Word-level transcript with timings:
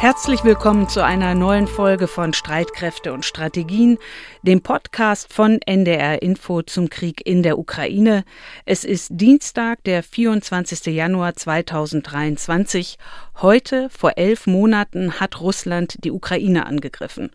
Herzlich 0.00 0.44
willkommen 0.44 0.88
zu 0.88 1.04
einer 1.04 1.34
neuen 1.34 1.66
Folge 1.66 2.08
von 2.08 2.32
Streitkräfte 2.32 3.12
und 3.12 3.26
Strategien, 3.26 3.98
dem 4.42 4.62
Podcast 4.62 5.30
von 5.30 5.60
NDR 5.60 6.22
Info 6.22 6.62
zum 6.62 6.88
Krieg 6.88 7.20
in 7.26 7.42
der 7.42 7.58
Ukraine. 7.58 8.24
Es 8.64 8.84
ist 8.84 9.10
Dienstag, 9.12 9.84
der 9.84 10.02
24. 10.02 10.86
Januar 10.86 11.34
2023. 11.36 12.96
Heute, 13.42 13.90
vor 13.90 14.12
elf 14.16 14.46
Monaten, 14.46 15.20
hat 15.20 15.38
Russland 15.38 16.02
die 16.02 16.12
Ukraine 16.12 16.64
angegriffen. 16.64 17.30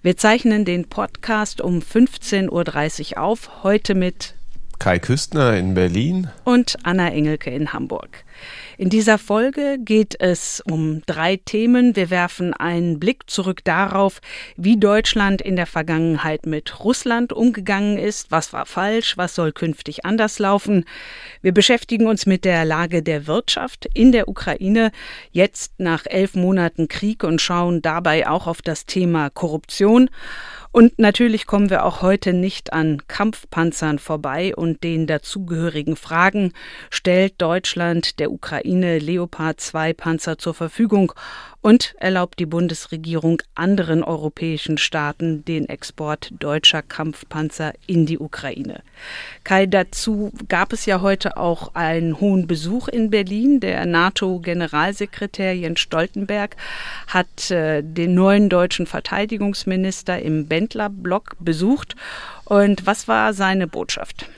Wir 0.00 0.16
zeichnen 0.16 0.64
den 0.64 0.88
Podcast 0.88 1.60
um 1.60 1.80
15.30 1.80 3.16
Uhr 3.16 3.22
auf, 3.22 3.62
heute 3.62 3.94
mit 3.94 4.36
Kai 4.78 4.98
Küstner 4.98 5.56
in 5.56 5.74
Berlin 5.74 6.28
und 6.44 6.76
Anna 6.82 7.10
Engelke 7.10 7.50
in 7.50 7.72
Hamburg. 7.72 8.24
In 8.78 8.90
dieser 8.90 9.16
Folge 9.16 9.78
geht 9.80 10.20
es 10.20 10.60
um 10.60 11.00
drei 11.06 11.36
Themen. 11.36 11.96
Wir 11.96 12.10
werfen 12.10 12.52
einen 12.52 13.00
Blick 13.00 13.30
zurück 13.30 13.64
darauf, 13.64 14.20
wie 14.56 14.76
Deutschland 14.78 15.40
in 15.40 15.56
der 15.56 15.66
Vergangenheit 15.66 16.44
mit 16.44 16.84
Russland 16.84 17.32
umgegangen 17.32 17.96
ist, 17.96 18.30
was 18.30 18.52
war 18.52 18.66
falsch, 18.66 19.16
was 19.16 19.34
soll 19.34 19.52
künftig 19.52 20.04
anders 20.04 20.38
laufen. 20.38 20.84
Wir 21.40 21.52
beschäftigen 21.52 22.06
uns 22.06 22.26
mit 22.26 22.44
der 22.44 22.66
Lage 22.66 23.02
der 23.02 23.26
Wirtschaft 23.26 23.88
in 23.94 24.12
der 24.12 24.28
Ukraine, 24.28 24.92
jetzt 25.32 25.80
nach 25.80 26.04
elf 26.04 26.34
Monaten 26.34 26.88
Krieg 26.88 27.24
und 27.24 27.40
schauen 27.40 27.80
dabei 27.80 28.28
auch 28.28 28.46
auf 28.46 28.60
das 28.60 28.84
Thema 28.84 29.30
Korruption. 29.30 30.10
Und 30.76 30.98
natürlich 30.98 31.46
kommen 31.46 31.70
wir 31.70 31.86
auch 31.86 32.02
heute 32.02 32.34
nicht 32.34 32.74
an 32.74 33.00
Kampfpanzern 33.08 33.98
vorbei 33.98 34.54
und 34.54 34.84
den 34.84 35.06
dazugehörigen 35.06 35.96
Fragen. 35.96 36.52
Stellt 36.90 37.40
Deutschland 37.40 38.18
der 38.18 38.30
Ukraine 38.30 38.98
Leopard 38.98 39.58
2 39.58 39.94
Panzer 39.94 40.36
zur 40.36 40.52
Verfügung 40.52 41.14
und 41.66 41.96
erlaubt 41.98 42.38
die 42.38 42.46
Bundesregierung 42.46 43.42
anderen 43.56 44.04
europäischen 44.04 44.78
Staaten 44.78 45.44
den 45.44 45.68
Export 45.68 46.30
deutscher 46.38 46.80
Kampfpanzer 46.80 47.72
in 47.88 48.06
die 48.06 48.20
Ukraine. 48.20 48.84
Kai, 49.42 49.66
dazu 49.66 50.30
gab 50.46 50.72
es 50.72 50.86
ja 50.86 51.00
heute 51.00 51.36
auch 51.36 51.74
einen 51.74 52.20
hohen 52.20 52.46
Besuch 52.46 52.86
in 52.86 53.10
Berlin. 53.10 53.58
Der 53.58 53.84
NATO-Generalsekretär 53.84 55.56
Jens 55.56 55.80
Stoltenberg 55.80 56.54
hat 57.08 57.50
äh, 57.50 57.82
den 57.82 58.14
neuen 58.14 58.48
deutschen 58.48 58.86
Verteidigungsminister 58.86 60.22
im 60.22 60.46
Bendler-Block 60.46 61.34
besucht. 61.40 61.96
Und 62.44 62.86
was 62.86 63.08
war 63.08 63.34
seine 63.34 63.66
Botschaft? 63.66 64.28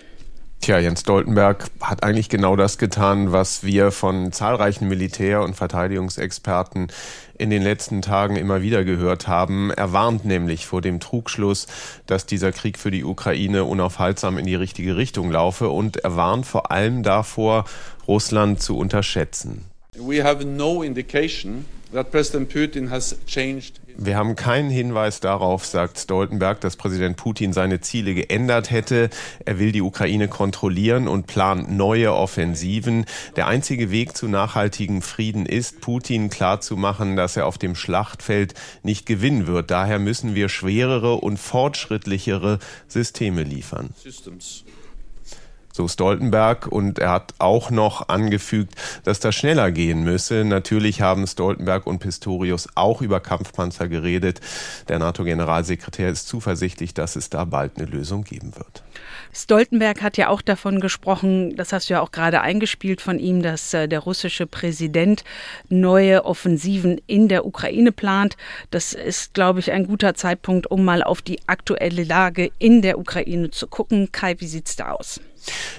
Tja, 0.69 0.80
Jens 0.80 1.00
Stoltenberg 1.00 1.70
hat 1.80 2.02
eigentlich 2.02 2.28
genau 2.28 2.55
das 2.55 2.77
getan, 2.77 3.33
was 3.33 3.64
wir 3.64 3.91
von 3.91 4.33
zahlreichen 4.33 4.86
Militär- 4.86 5.42
und 5.42 5.55
Verteidigungsexperten 5.55 6.88
in 7.38 7.48
den 7.48 7.62
letzten 7.62 8.02
Tagen 8.02 8.36
immer 8.36 8.60
wieder 8.60 8.84
gehört 8.84 9.27
haben. 9.27 9.70
Er 9.70 9.94
warnt 9.94 10.27
nämlich 10.27 10.66
vor 10.66 10.83
dem 10.83 11.00
Trugschluss, 11.00 11.69
dass 12.05 12.27
dieser 12.27 12.52
Krieg 12.52 12.78
für 12.78 12.91
die 12.91 13.02
Ukraine 13.02 13.64
unaufhaltsam 13.64 14.36
in 14.36 14.44
die 14.44 14.56
richtige 14.56 14.98
Richtung 14.98 15.30
laufe 15.30 15.70
und 15.70 15.97
er 16.05 16.16
warnt 16.16 16.44
vor 16.44 16.70
allem 16.70 17.03
davor, 17.03 17.64
Russland 18.06 18.60
zu 18.60 18.77
unterschätzen. 18.77 19.64
We 19.97 20.22
have 20.22 20.44
no 20.44 20.82
indication 20.82 21.64
that 21.94 22.10
President 22.10 22.50
Putin 22.50 22.91
has 22.91 23.16
changed 23.27 23.80
wir 24.00 24.16
haben 24.16 24.36
keinen 24.36 24.70
Hinweis 24.70 25.18
darauf, 25.18 25.66
sagt 25.66 25.98
Stoltenberg, 25.98 26.60
dass 26.60 26.77
Präsident 26.77 27.16
Putin 27.16 27.52
seine 27.52 27.80
Ziele 27.80 28.14
geändert 28.14 28.70
hätte. 28.70 29.10
Er 29.44 29.58
will 29.58 29.72
die 29.72 29.82
Ukraine 29.82 30.28
kontrollieren 30.28 31.08
und 31.08 31.27
plant 31.27 31.70
neue 31.70 32.14
Offensiven. 32.14 33.06
Der 33.34 33.48
einzige 33.48 33.91
Weg 33.91 34.16
zu 34.16 34.28
nachhaltigem 34.28 35.02
Frieden 35.02 35.46
ist, 35.46 35.80
Putin 35.80 36.30
klarzumachen, 36.30 37.16
dass 37.16 37.36
er 37.36 37.46
auf 37.46 37.58
dem 37.58 37.74
Schlachtfeld 37.74 38.54
nicht 38.84 39.04
gewinnen 39.04 39.48
wird. 39.48 39.72
Daher 39.72 39.98
müssen 39.98 40.36
wir 40.36 40.48
schwerere 40.48 41.16
und 41.16 41.36
fortschrittlichere 41.36 42.60
Systeme 42.86 43.42
liefern. 43.42 43.91
Systems 44.00 44.65
so 45.78 45.89
Stoltenberg. 45.89 46.66
Und 46.66 46.99
er 46.99 47.11
hat 47.11 47.34
auch 47.39 47.71
noch 47.71 48.09
angefügt, 48.09 48.75
dass 49.05 49.21
das 49.21 49.34
schneller 49.34 49.71
gehen 49.71 50.05
müsse. 50.05 50.44
Natürlich 50.44 51.00
haben 51.00 51.27
Stoltenberg 51.27 51.87
und 51.87 52.00
Pistorius 52.00 52.69
auch 52.75 53.00
über 53.00 53.21
Kampfpanzer 53.21 53.89
geredet. 53.89 54.41
Der 54.89 54.99
NATO-Generalsekretär 54.99 56.11
ist 56.11 56.28
zuversichtlich, 56.28 56.93
dass 56.93 57.16
es 57.16 57.31
da 57.31 57.44
bald 57.44 57.78
eine 57.78 57.87
Lösung 57.87 58.25
geben 58.25 58.55
wird. 58.56 58.83
Stoltenberg 59.33 60.03
hat 60.03 60.16
ja 60.16 60.28
auch 60.28 60.43
davon 60.43 60.81
gesprochen, 60.81 61.55
das 61.55 61.72
hast 61.72 61.89
du 61.89 61.95
ja 61.95 62.00
auch 62.00 62.10
gerade 62.10 62.41
eingespielt 62.41 63.00
von 63.00 63.19
ihm, 63.19 63.43
dass 63.43 63.72
äh, 63.72 63.87
der 63.87 64.00
russische 64.00 64.47
Präsident 64.47 65.22
neue 65.69 66.25
Offensiven 66.25 67.00
in 67.06 67.28
der 67.28 67.47
Ukraine 67.47 67.93
plant. 67.93 68.37
Das 68.71 68.95
ist, 68.95 69.34
glaube 69.34 69.60
ich, 69.60 69.71
ein 69.71 69.87
guter 69.87 70.15
Zeitpunkt, 70.15 70.71
um 70.71 70.84
mal 70.84 71.05
auf 71.05 71.22
die 71.22 71.39
aktuelle 71.47 72.03
Lage 72.03 72.50
in 72.59 72.83
der 72.83 72.99
Ukraine 72.99 73.50
zu 73.50 73.69
gucken. 73.69 74.10
Kai, 74.10 74.34
wie 74.39 74.49
sieht's 74.49 74.75
da 74.75 74.93
aus? 74.93 75.21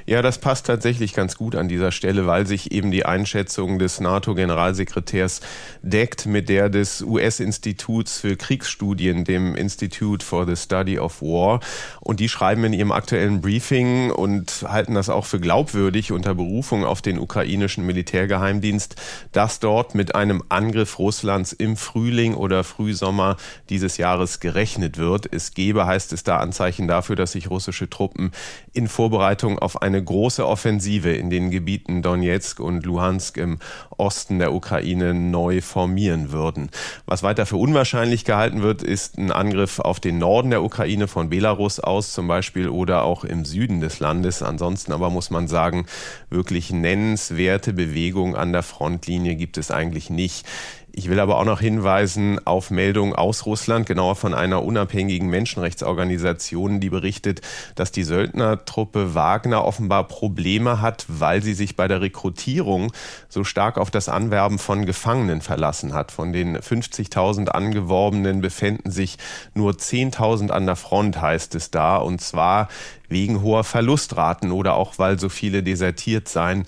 Ja, 0.06 0.22
das 0.22 0.40
passt 0.40 0.66
tatsächlich 0.66 1.14
ganz 1.14 1.36
gut 1.36 1.56
an 1.56 1.68
dieser 1.68 1.92
Stelle, 1.92 2.26
weil 2.26 2.48
sich 2.48 2.72
eben 2.72 2.90
die 2.90 3.06
Einschätzung 3.06 3.78
des 3.78 4.00
NATO-Generalsekretärs 4.00 5.42
deckt 5.82 6.26
mit 6.26 6.50
der 6.50 6.70
des 6.70 7.02
US-Instituts 7.02 8.20
für 8.20 8.36
Kriegsstudien, 8.36 9.24
dem 9.24 9.56
Institute 9.56 10.26
for 10.26 10.48
the 10.48 10.56
Study 10.56 10.98
of 10.98 11.22
War. 11.22 11.60
Und 12.00 12.20
die 12.20 12.30
schreiben 12.30 12.64
in 12.64 12.74
ihrem 12.74 12.92
aktuellen 12.92 13.42
Briefing 13.42 14.12
und 14.12 14.66
halten 14.68 14.96
das 14.96 15.10
auch 15.10 15.26
für 15.26 15.40
glaubwürdig 15.40 16.12
unter 16.12 16.34
Berufung 16.34 16.86
auf 16.86 17.02
den 17.02 17.20
ukrainischen 17.20 17.86
Militärgeheimdienst, 17.86 18.96
dass 19.32 19.60
dort 19.60 19.94
mit 19.94 20.16
einem 20.16 20.44
Angriff 20.50 20.98
Russlands 20.98 21.54
im 21.54 21.78
Frühling 21.78 22.34
oder 22.34 22.64
Frühsommer 22.64 23.38
dieses 23.70 23.98
Jahres 23.98 24.40
gerechnet 24.40 24.98
wird. 24.98 25.32
Es 25.32 25.54
gebe, 25.54 25.86
heißt 25.86 26.14
es 26.14 26.24
da, 26.24 26.38
Anzeichen 26.38 26.88
dafür, 26.88 27.16
dass 27.16 27.34
sich 27.34 27.50
russische 27.50 27.90
Truppen 27.90 28.32
in 28.74 28.88
Vorbereitung 28.88 29.59
auf 29.60 29.82
eine 29.82 30.04
große 30.04 30.46
Offensive 30.46 31.12
in 31.12 31.30
den 31.30 31.52
Gebieten 31.52 32.02
Donetsk 32.02 32.60
und 32.60 32.86
Luhansk 32.86 33.38
im 33.38 33.60
Osten 33.98 34.40
der 34.40 34.54
Ukraine 34.54 35.14
neu 35.14 35.62
formieren 35.62 36.32
würden. 36.32 36.70
Was 37.06 37.24
weiter 37.24 37.46
für 37.46 37.58
unwahrscheinlich 37.58 38.26
gehalten 38.26 38.62
wird, 38.62 38.82
ist 38.84 39.18
ein 39.18 39.32
Angriff 39.32 39.80
auf 39.80 40.00
den 40.00 40.18
Norden 40.18 40.50
der 40.50 40.64
Ukraine 40.64 41.08
von 41.08 41.30
Belarus 41.30 41.80
aus 41.80 42.14
zum 42.14 42.28
Beispiel 42.28 42.70
oder 42.70 43.04
auch 43.04 43.24
im 43.24 43.46
Süden 43.46 43.82
des 43.82 44.00
Landes. 44.00 44.42
Ansonsten 44.42 44.92
aber 44.92 45.10
muss 45.10 45.30
man 45.30 45.48
sagen, 45.48 45.86
wirklich 46.30 46.72
nennenswerte 46.72 47.74
Bewegung 47.74 48.36
an 48.36 48.52
der 48.52 48.64
Frontlinie 48.64 49.36
gibt 49.36 49.58
es 49.58 49.72
eigentlich 49.72 50.10
nicht. 50.10 50.46
Ich 50.92 51.10
will 51.10 51.20
aber 51.20 51.38
auch 51.38 51.46
noch 51.46 51.62
hinweisen 51.62 52.46
auf 52.46 52.72
Meldungen 52.72 53.14
aus 53.14 53.46
Russland, 53.46 53.86
genauer 53.86 54.16
von 54.16 54.34
einer 54.34 54.64
unabhängigen 54.64 55.30
Menschenrechtsorganisation, 55.30 56.80
die 56.80 56.90
berichtet, 56.90 57.42
dass 57.76 57.92
die 57.92 58.04
Söldnertruppe 58.04 59.14
Wagner 59.14 59.64
offenbar 59.64 60.08
Probleme 60.08 60.82
hat, 60.82 61.06
weil 61.08 61.44
sie 61.44 61.54
sich 61.54 61.76
bei 61.76 61.88
der 61.88 62.02
Rekrutierung 62.02 62.92
so 63.30 63.44
stark 63.44 63.78
auf 63.78 63.92
das 63.92 64.10
Anwerben 64.10 64.58
von 64.58 64.86
Gefangenen 64.86 65.42
verlassen 65.42 65.94
hat. 65.94 66.12
Von 66.12 66.34
den 66.34 66.58
50.000 66.58 67.50
Angeworbenen 67.50 68.42
befänden 68.42 68.92
sich 68.92 69.18
nur 69.54 69.74
10.000 69.74 70.50
an 70.50 70.66
der 70.66 70.76
Front, 70.76 71.22
heißt 71.22 71.56
es 71.56 71.72
da, 71.72 71.98
und 71.98 72.20
zwar 72.20 72.68
wegen 73.10 73.42
hoher 73.42 73.64
Verlustraten 73.64 74.52
oder 74.52 74.76
auch 74.76 74.98
weil 74.98 75.20
so 75.20 75.30
viele 75.30 75.64
desertiert 75.64 76.28
seien 76.30 76.66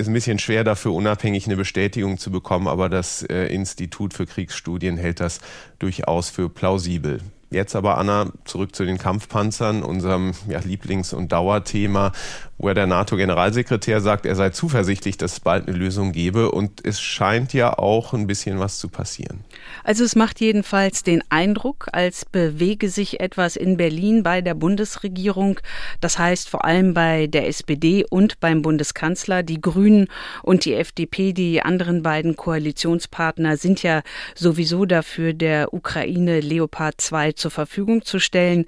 ist 0.00 0.08
ein 0.08 0.14
bisschen 0.14 0.38
schwer 0.38 0.64
dafür 0.64 0.92
unabhängig 0.92 1.46
eine 1.46 1.56
Bestätigung 1.56 2.18
zu 2.18 2.30
bekommen, 2.30 2.66
aber 2.66 2.88
das 2.88 3.22
äh, 3.22 3.46
Institut 3.46 4.14
für 4.14 4.26
Kriegsstudien 4.26 4.96
hält 4.96 5.20
das 5.20 5.40
durchaus 5.78 6.30
für 6.30 6.48
plausibel. 6.48 7.20
Jetzt 7.52 7.74
aber, 7.74 7.98
Anna, 7.98 8.32
zurück 8.44 8.76
zu 8.76 8.84
den 8.84 8.96
Kampfpanzern, 8.96 9.82
unserem 9.82 10.34
ja, 10.48 10.60
Lieblings- 10.60 11.12
und 11.12 11.32
Dauerthema 11.32 12.12
wo 12.60 12.68
er 12.68 12.74
der 12.74 12.86
NATO-Generalsekretär 12.86 14.02
sagt, 14.02 14.26
er 14.26 14.36
sei 14.36 14.50
zuversichtlich, 14.50 15.16
dass 15.16 15.32
es 15.32 15.40
bald 15.40 15.66
eine 15.66 15.76
Lösung 15.76 16.12
gebe. 16.12 16.50
Und 16.50 16.84
es 16.84 17.00
scheint 17.00 17.54
ja 17.54 17.78
auch 17.78 18.12
ein 18.12 18.26
bisschen 18.26 18.58
was 18.58 18.78
zu 18.78 18.88
passieren. 18.88 19.44
Also 19.84 20.04
es 20.04 20.16
macht 20.16 20.40
jedenfalls 20.40 21.02
den 21.02 21.22
Eindruck, 21.30 21.88
als 21.92 22.24
bewege 22.24 22.88
sich 22.88 23.20
etwas 23.20 23.56
in 23.56 23.76
Berlin 23.76 24.22
bei 24.22 24.40
der 24.40 24.54
Bundesregierung. 24.54 25.60
Das 26.00 26.18
heißt 26.18 26.48
vor 26.48 26.64
allem 26.64 26.94
bei 26.94 27.26
der 27.26 27.46
SPD 27.48 28.04
und 28.08 28.40
beim 28.40 28.62
Bundeskanzler. 28.62 29.42
Die 29.42 29.60
Grünen 29.60 30.08
und 30.42 30.64
die 30.64 30.74
FDP, 30.74 31.32
die 31.32 31.62
anderen 31.62 32.02
beiden 32.02 32.36
Koalitionspartner, 32.36 33.56
sind 33.56 33.82
ja 33.82 34.02
sowieso 34.34 34.84
dafür, 34.84 35.32
der 35.32 35.72
Ukraine 35.72 36.40
Leopard 36.40 37.00
2 37.00 37.32
zur 37.32 37.50
Verfügung 37.50 38.04
zu 38.04 38.18
stellen. 38.18 38.66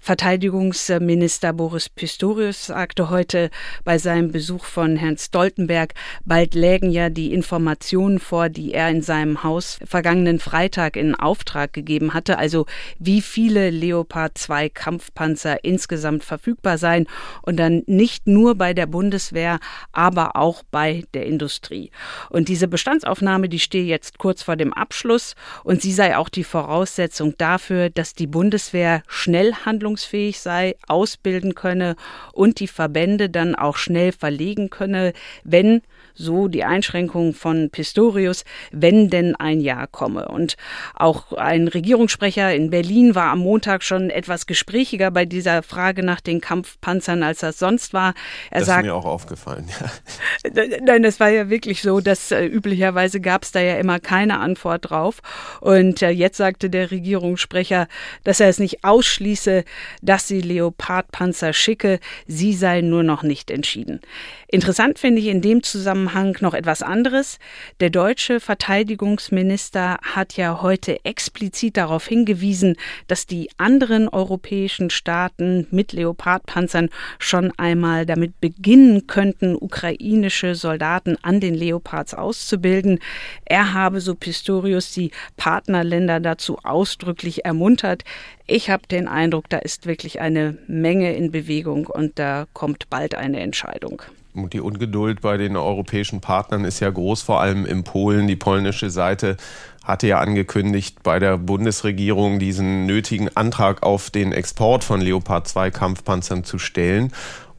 Verteidigungsminister 0.00 1.52
Boris 1.52 1.88
Pistorius 1.88 2.66
sagte 2.66 3.10
heute 3.10 3.50
bei 3.84 3.98
seinem 3.98 4.32
Besuch 4.32 4.64
von 4.64 4.96
Herrn 4.96 5.18
Stoltenberg, 5.18 5.94
bald 6.24 6.54
lägen 6.54 6.90
ja 6.90 7.10
die 7.10 7.32
Informationen 7.32 8.18
vor, 8.18 8.48
die 8.48 8.72
er 8.72 8.90
in 8.90 9.02
seinem 9.02 9.42
Haus 9.42 9.78
vergangenen 9.84 10.38
Freitag 10.42 10.96
in 10.96 11.14
Auftrag 11.14 11.72
gegeben 11.72 12.14
hatte, 12.14 12.38
also 12.38 12.66
wie 12.98 13.22
viele 13.22 13.70
Leopard 13.70 14.36
2 14.36 14.68
Kampfpanzer 14.68 15.64
insgesamt 15.64 16.24
verfügbar 16.24 16.78
seien 16.78 17.06
und 17.42 17.56
dann 17.56 17.82
nicht 17.86 18.26
nur 18.26 18.56
bei 18.56 18.74
der 18.74 18.86
Bundeswehr, 18.86 19.60
aber 19.92 20.36
auch 20.36 20.62
bei 20.70 21.04
der 21.14 21.26
Industrie. 21.26 21.90
Und 22.28 22.48
diese 22.48 22.66
Bestandsaufnahme, 22.66 23.48
die 23.48 23.60
stehe 23.60 23.84
jetzt 23.84 24.18
kurz 24.18 24.42
vor 24.42 24.56
dem 24.56 24.72
Abschluss 24.72 25.34
und 25.62 25.80
sie 25.80 25.92
sei 25.92 26.16
auch 26.16 26.28
die 26.28 26.44
Voraussetzung 26.44 27.34
dafür, 27.38 27.88
dass 27.88 28.14
die 28.14 28.26
Bundeswehr 28.26 29.02
schnell 29.06 29.54
handlungsfähig 29.54 30.40
sei, 30.40 30.74
ausbilden 30.88 31.54
könne 31.54 31.94
und 32.32 32.58
die 32.58 32.68
Verbände 32.68 33.30
dann 33.30 33.54
auch 33.54 33.76
schnell 33.76 34.12
verlegen 34.12 34.70
könne, 34.70 35.12
wenn 35.44 35.82
so 36.14 36.48
die 36.48 36.64
Einschränkung 36.64 37.34
von 37.34 37.70
Pistorius, 37.70 38.44
wenn 38.70 39.10
denn 39.10 39.34
ein 39.36 39.60
Jahr 39.60 39.86
komme. 39.86 40.28
Und 40.28 40.56
auch 40.94 41.32
ein 41.32 41.68
Regierungssprecher 41.68 42.54
in 42.54 42.70
Berlin 42.70 43.14
war 43.14 43.30
am 43.30 43.40
Montag 43.40 43.82
schon 43.82 44.10
etwas 44.10 44.46
gesprächiger 44.46 45.10
bei 45.10 45.24
dieser 45.24 45.62
Frage 45.62 46.02
nach 46.02 46.20
den 46.20 46.40
Kampfpanzern, 46.40 47.22
als 47.22 47.40
das 47.40 47.58
sonst 47.58 47.92
war. 47.92 48.14
Er 48.50 48.60
das 48.60 48.66
sagt, 48.66 48.84
ist 48.84 48.86
mir 48.86 48.94
auch 48.94 49.04
aufgefallen. 49.04 49.68
Ja. 49.80 50.52
Nein, 50.84 51.04
es 51.04 51.20
war 51.20 51.30
ja 51.30 51.48
wirklich 51.48 51.82
so, 51.82 52.00
dass 52.00 52.30
äh, 52.30 52.44
üblicherweise 52.44 53.20
gab 53.20 53.42
es 53.44 53.52
da 53.52 53.60
ja 53.60 53.76
immer 53.76 54.00
keine 54.00 54.38
Antwort 54.38 54.90
drauf. 54.90 55.20
Und 55.60 56.02
äh, 56.02 56.10
jetzt 56.10 56.36
sagte 56.36 56.70
der 56.70 56.90
Regierungssprecher, 56.90 57.88
dass 58.24 58.40
er 58.40 58.48
es 58.48 58.58
nicht 58.58 58.84
ausschließe, 58.84 59.64
dass 60.02 60.28
sie 60.28 60.40
Leopardpanzer 60.40 61.52
schicke. 61.52 61.98
Sie 62.26 62.52
seien 62.52 62.90
nur 62.90 63.02
noch 63.02 63.22
nicht 63.22 63.50
entschieden. 63.50 64.00
Interessant 64.48 64.98
finde 64.98 65.20
ich 65.20 65.28
in 65.28 65.40
dem 65.40 65.62
Zusammenhang 65.62 66.01
noch 66.40 66.54
etwas 66.54 66.82
anderes. 66.82 67.38
Der 67.80 67.90
deutsche 67.90 68.40
Verteidigungsminister 68.40 69.98
hat 70.02 70.36
ja 70.36 70.62
heute 70.62 71.04
explizit 71.04 71.76
darauf 71.76 72.06
hingewiesen, 72.06 72.76
dass 73.08 73.26
die 73.26 73.50
anderen 73.56 74.08
europäischen 74.08 74.90
Staaten 74.90 75.66
mit 75.70 75.92
Leopardpanzern 75.92 76.88
schon 77.18 77.52
einmal 77.58 78.06
damit 78.06 78.40
beginnen 78.40 79.06
könnten, 79.06 79.56
ukrainische 79.56 80.54
Soldaten 80.54 81.16
an 81.22 81.40
den 81.40 81.54
Leopards 81.54 82.14
auszubilden. 82.14 82.98
Er 83.44 83.74
habe, 83.74 84.00
so 84.00 84.14
Pistorius, 84.14 84.92
die 84.92 85.10
Partnerländer 85.36 86.20
dazu 86.20 86.58
ausdrücklich 86.62 87.44
ermuntert. 87.44 88.04
Ich 88.46 88.70
habe 88.70 88.86
den 88.86 89.08
Eindruck, 89.08 89.48
da 89.48 89.58
ist 89.58 89.86
wirklich 89.86 90.20
eine 90.20 90.58
Menge 90.66 91.14
in 91.14 91.30
Bewegung 91.30 91.86
und 91.86 92.18
da 92.18 92.46
kommt 92.52 92.90
bald 92.90 93.14
eine 93.14 93.40
Entscheidung. 93.40 94.02
Die 94.34 94.60
Ungeduld 94.60 95.20
bei 95.20 95.36
den 95.36 95.56
europäischen 95.56 96.22
Partnern 96.22 96.64
ist 96.64 96.80
ja 96.80 96.88
groß, 96.88 97.20
vor 97.20 97.40
allem 97.40 97.66
in 97.66 97.84
Polen. 97.84 98.26
Die 98.26 98.36
polnische 98.36 98.88
Seite 98.88 99.36
hatte 99.84 100.06
ja 100.06 100.20
angekündigt, 100.20 101.02
bei 101.02 101.18
der 101.18 101.36
Bundesregierung 101.36 102.38
diesen 102.38 102.86
nötigen 102.86 103.36
Antrag 103.36 103.82
auf 103.82 104.10
den 104.10 104.32
Export 104.32 104.84
von 104.84 105.00
Leopard 105.00 105.48
2 105.48 105.70
Kampfpanzern 105.70 106.44
zu 106.44 106.58
stellen. 106.58 107.12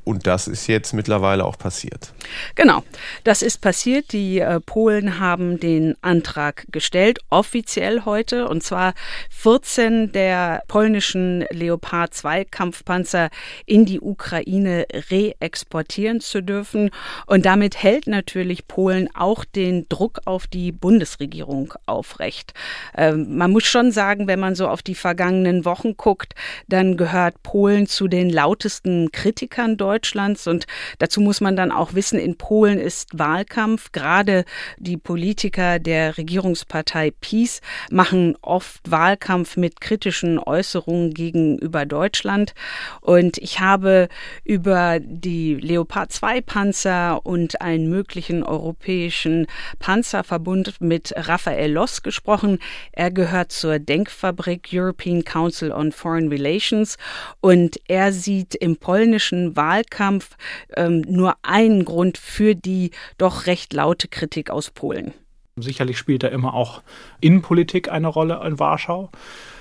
Und 0.04 0.28
das 0.28 0.48
ist 0.48 0.68
jetzt 0.68 0.94
mittlerweile 0.94 1.46
auch 1.46 1.58
passiert. 1.58 2.14
Genau, 2.56 2.84
das 3.24 3.42
ist 3.42 3.62
passiert. 3.62 4.12
Die 4.12 4.40
äh, 4.40 4.60
Polen 4.60 5.20
haben 5.20 5.60
den 5.60 5.96
Antrag 6.02 6.66
gestellt, 6.72 7.20
offiziell 7.30 8.04
heute, 8.04 8.48
und 8.50 8.64
zwar 8.64 8.94
14 9.30 10.12
der 10.12 10.64
polnischen 10.68 11.46
Leopard 11.52 12.14
2 12.14 12.46
Kampfpanzer 12.46 13.30
in 13.66 13.86
die 13.86 14.02
Ukraine 14.02 14.86
reexportieren 15.10 16.20
zu 16.20 16.42
dürfen. 16.42 16.90
Und 17.26 17.46
damit 17.46 17.82
hält 17.82 18.08
natürlich 18.08 18.68
Polen 18.68 19.10
auch 19.16 19.46
den 19.46 19.88
Druck 19.88 20.20
auf 20.26 20.48
die 20.48 20.72
Bundesregierung 20.74 21.74
aufrecht. 21.86 22.54
Ähm, 22.98 23.38
man 23.38 23.52
muss 23.52 23.64
schon 23.64 23.92
sagen, 23.92 24.28
wenn 24.28 24.40
man 24.40 24.56
so 24.56 24.68
auf 24.68 24.82
die 24.82 24.96
vergangenen 24.96 25.64
Wochen 25.64 25.96
guckt, 25.96 26.34
dann 26.68 26.98
gehört 26.98 27.42
Polen 27.44 27.88
zu 27.88 28.10
den 28.10 28.30
lautesten 28.30 29.12
Kritikern 29.12 29.78
dort 29.78 29.93
Deutschlands. 29.94 30.48
Und 30.48 30.66
dazu 30.98 31.22
muss 31.22 31.40
man 31.40 31.56
dann 31.56 31.72
auch 31.72 31.94
wissen, 31.94 32.18
in 32.18 32.36
Polen 32.36 32.80
ist 32.80 33.18
Wahlkampf. 33.18 33.92
Gerade 33.92 34.44
die 34.78 34.98
Politiker 34.98 35.78
der 35.78 36.18
Regierungspartei 36.18 37.12
PiS 37.12 37.62
machen 37.92 38.36
oft 38.42 38.90
Wahlkampf 38.90 39.56
mit 39.56 39.82
kritischen 39.82 40.40
Äußerungen 40.40 41.14
gegenüber 41.14 41.86
Deutschland. 41.86 42.54
Und 43.02 43.38
ich 43.38 43.60
habe 43.60 44.08
über 44.44 45.00
die 45.00 45.56
Leopard 45.56 46.12
2 46.12 46.42
Panzer 46.42 47.24
und 47.24 47.62
einen 47.62 47.88
möglichen 47.90 48.44
europäischen 48.44 49.46
Panzerverbund 49.78 50.82
mit 50.82 51.14
Raphael 51.16 51.72
Loss 51.72 52.02
gesprochen. 52.02 52.58
Er 52.94 53.12
gehört 53.12 53.52
zur 53.52 53.78
Denkfabrik 53.78 54.70
European 54.74 55.24
Council 55.24 55.72
on 55.72 55.92
Foreign 55.92 56.30
Relations 56.30 56.98
und 57.42 57.80
er 57.88 58.12
sieht 58.12 58.56
im 58.56 58.78
polnischen 58.78 59.56
Wahlkampf 59.56 59.83
Wahlkampf 59.84 60.38
ähm, 60.76 61.02
nur 61.02 61.36
einen 61.42 61.86
Grund 61.86 62.18
für 62.18 62.56
die 62.56 62.92
doch 63.18 63.46
recht 63.46 63.74
laute 63.74 64.08
Kritik 64.08 64.50
aus 64.50 64.72
Polen. 64.72 65.14
Sicherlich 65.56 65.98
spielt 65.98 66.24
da 66.24 66.30
immer 66.30 66.54
auch 66.56 66.82
Innenpolitik 67.22 67.92
eine 67.92 68.08
Rolle 68.08 68.42
in 68.46 68.58
Warschau. 68.58 69.12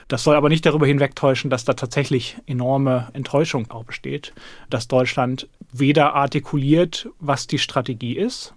Das 0.08 0.24
soll 0.24 0.36
aber 0.36 0.48
nicht 0.48 0.64
darüber 0.64 0.86
hinwegtäuschen, 0.86 1.50
dass 1.50 1.64
da 1.64 1.74
tatsächlich 1.74 2.36
enorme 2.46 3.08
Enttäuschung 3.12 3.70
auch 3.70 3.84
besteht, 3.84 4.32
dass 4.70 4.88
Deutschland 4.88 5.48
weder 5.70 6.14
artikuliert, 6.14 7.08
was 7.18 7.46
die 7.46 7.58
Strategie 7.58 8.16
ist, 8.16 8.54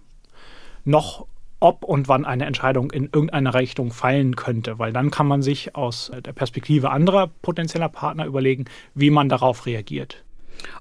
noch 0.85 1.27
ob 1.59 1.83
und 1.83 2.07
wann 2.07 2.25
eine 2.25 2.45
Entscheidung 2.45 2.91
in 2.91 3.05
irgendeine 3.05 3.53
Richtung 3.53 3.91
fallen 3.91 4.35
könnte, 4.35 4.79
weil 4.79 4.93
dann 4.93 5.11
kann 5.11 5.27
man 5.27 5.41
sich 5.41 5.75
aus 5.75 6.11
der 6.25 6.33
Perspektive 6.33 6.91
anderer 6.91 7.27
potenzieller 7.41 7.89
Partner 7.89 8.25
überlegen, 8.25 8.65
wie 8.93 9.09
man 9.09 9.29
darauf 9.29 9.65
reagiert. 9.65 10.24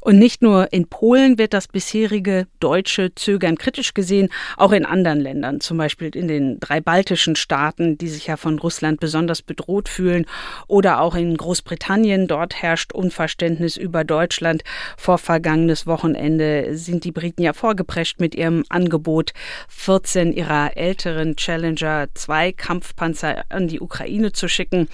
Und 0.01 0.19
nicht 0.19 0.43
nur 0.43 0.73
in 0.73 0.87
Polen 0.87 1.39
wird 1.39 1.55
das 1.55 1.67
bisherige 1.67 2.47
deutsche 2.61 3.15
Zögern 3.15 3.57
kritisch 3.57 3.95
gesehen, 3.95 4.29
auch 4.57 4.73
in 4.73 4.85
anderen 4.85 5.19
Ländern, 5.19 5.61
zum 5.61 5.79
Beispiel 5.79 6.15
in 6.15 6.29
den 6.29 6.61
drei 6.61 6.81
baltischen 6.81 7.37
Staaten, 7.37 7.97
die 7.97 8.09
sich 8.09 8.27
ja 8.27 8.37
von 8.37 8.59
Russland 8.59 9.01
besonders 9.01 9.41
bedroht 9.41 9.89
fühlen, 9.89 10.27
oder 10.67 11.01
auch 11.01 11.15
in 11.15 11.37
Großbritannien. 11.37 12.29
Dort 12.29 12.61
herrscht 12.61 12.93
Unverständnis 12.93 13.77
über 13.79 14.05
Deutschland. 14.05 14.63
Vor 14.99 15.19
vergangenes 15.19 15.87
Wochenende 15.87 16.77
sind 16.77 17.05
die 17.05 17.13
Briten 17.13 17.43
ja 17.43 17.55
vorgeprescht 17.55 18.21
mit 18.21 18.35
ihrem 18.35 18.65
Angebot, 18.69 19.33
14 19.69 20.33
ihrer 20.33 20.77
älteren 20.77 21.37
Challenger 21.37 22.09
2 22.13 22.53
Kampfpanzer 22.53 23.45
an 23.49 23.69
die 23.69 23.81
Ukraine 23.81 24.33
zu 24.33 24.49
schicken. 24.49 24.89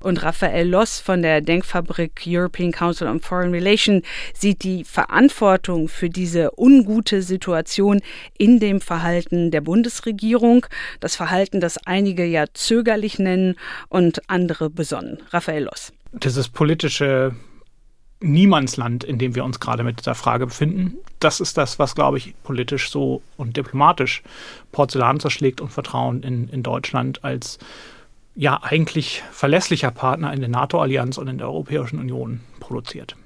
Und 0.00 0.22
Raphael 0.22 0.68
Loss 0.68 0.98
von 0.98 1.22
der 1.22 1.40
Denkfabrik 1.40 2.22
European 2.26 2.72
Council 2.72 3.06
on 3.06 3.20
Foreign 3.20 3.52
Relations 3.52 4.04
sieht 4.34 4.64
die 4.64 4.84
Verantwortung 4.84 5.88
für 5.88 6.08
diese 6.08 6.50
ungute 6.56 7.22
Situation 7.22 8.00
in 8.38 8.60
dem 8.60 8.80
Verhalten 8.80 9.50
der 9.50 9.60
Bundesregierung, 9.60 10.66
das 11.00 11.16
Verhalten, 11.16 11.60
das 11.60 11.78
einige 11.86 12.24
ja 12.24 12.44
zögerlich 12.52 13.18
nennen 13.18 13.56
und 13.88 14.28
andere 14.28 14.70
besonnen. 14.70 15.18
Raphael 15.30 15.64
Loss. 15.64 15.92
Dieses 16.12 16.48
politische 16.48 17.34
Niemandsland, 18.20 19.04
in 19.04 19.18
dem 19.18 19.34
wir 19.34 19.44
uns 19.44 19.60
gerade 19.60 19.84
mit 19.84 20.00
dieser 20.00 20.14
Frage 20.14 20.46
befinden. 20.46 20.96
Das 21.20 21.40
ist 21.40 21.58
das, 21.58 21.78
was, 21.78 21.94
glaube 21.94 22.18
ich, 22.18 22.34
politisch 22.44 22.90
so 22.90 23.22
und 23.36 23.56
diplomatisch 23.56 24.22
Porzellan 24.72 25.20
zerschlägt 25.20 25.60
und 25.60 25.70
Vertrauen 25.70 26.22
in, 26.22 26.48
in 26.48 26.62
Deutschland 26.62 27.24
als 27.24 27.58
ja 28.34 28.62
eigentlich 28.62 29.22
verlässlicher 29.32 29.90
Partner 29.90 30.32
in 30.32 30.40
der 30.40 30.48
NATO-Allianz 30.48 31.18
und 31.18 31.28
in 31.28 31.38
der 31.38 31.48
Europäischen 31.48 31.98
Union 31.98 32.40
produziert 32.60 33.16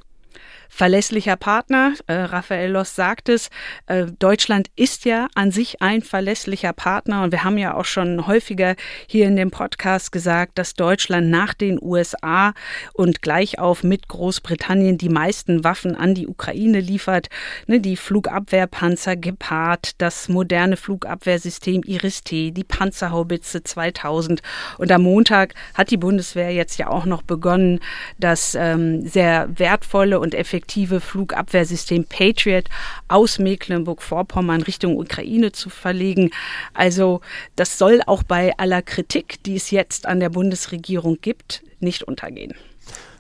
verlässlicher 0.71 1.37
Partner. 1.37 1.93
Äh, 2.07 2.15
Raphael 2.15 2.71
Loss 2.71 2.95
sagt 2.95 3.29
es. 3.29 3.51
Äh, 3.87 4.07
Deutschland 4.19 4.71
ist 4.77 5.05
ja 5.05 5.27
an 5.35 5.51
sich 5.51 5.83
ein 5.83 6.01
verlässlicher 6.01 6.73
Partner 6.73 7.23
und 7.23 7.33
wir 7.33 7.45
haben 7.45 7.59
ja 7.59 7.75
auch 7.75 7.85
schon 7.85 8.27
häufiger 8.27 8.77
hier 9.07 9.27
in 9.27 9.37
dem 9.37 9.51
Podcast 9.51 10.13
gesagt, 10.13 10.57
dass 10.57 10.75
Deutschland 10.75 11.29
nach 11.29 11.53
den 11.53 11.79
USA 11.83 12.55
und 12.95 13.21
gleich 13.21 13.59
auf 13.59 13.83
mit 13.83 14.09
Großbritannien 14.09 14.97
die 14.97 15.09
meisten 15.09 15.65
Waffen 15.65 15.97
an 15.97 16.15
die 16.15 16.29
Ukraine 16.29 16.81
liefert. 16.81 17.29
Ne, 17.67 17.81
die 17.81 17.97
Flugabwehrpanzer 17.97 19.17
Gepard, 19.17 20.01
das 20.01 20.29
moderne 20.29 20.77
Flugabwehrsystem 20.77 21.83
Iris-T, 21.85 22.53
die 22.53 22.65
Panzerhaubitze 22.65 23.65
2000 23.65 24.41
und 24.79 24.93
am 24.93 25.03
Montag 25.03 25.55
hat 25.75 25.91
die 25.91 25.97
Bundeswehr 25.97 26.53
jetzt 26.53 26.79
ja 26.79 26.89
auch 26.89 27.07
noch 27.07 27.23
begonnen, 27.23 27.81
das 28.19 28.55
ähm, 28.55 29.07
sehr 29.07 29.49
wertvolle 29.59 30.21
und 30.21 30.35
effektive 30.35 30.60
effektive 30.61 31.01
Flugabwehrsystem 31.01 32.05
Patriot 32.05 32.69
aus 33.09 33.39
Mecklenburg-Vorpommern 33.39 34.63
Richtung 34.63 34.99
Ukraine 34.99 35.53
zu 35.53 35.71
verlegen. 35.71 36.31
Also 36.75 37.23
das 37.57 37.79
soll 37.79 38.03
auch 38.07 38.23
bei 38.23 38.53
aller 38.59 38.83
Kritik, 38.83 39.43
die 39.45 39.57
es 39.57 39.71
jetzt 39.71 40.07
an 40.07 40.21
der 40.21 40.29
Bundesregierung 40.29 41.19
gibt, 41.23 41.63
nicht 41.81 42.03
untergehen. 42.03 42.55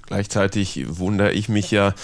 Gleichzeitig 0.07 0.85
wundere 0.87 1.33
ich 1.33 1.49
mich 1.49 1.71
ja, 1.71 1.95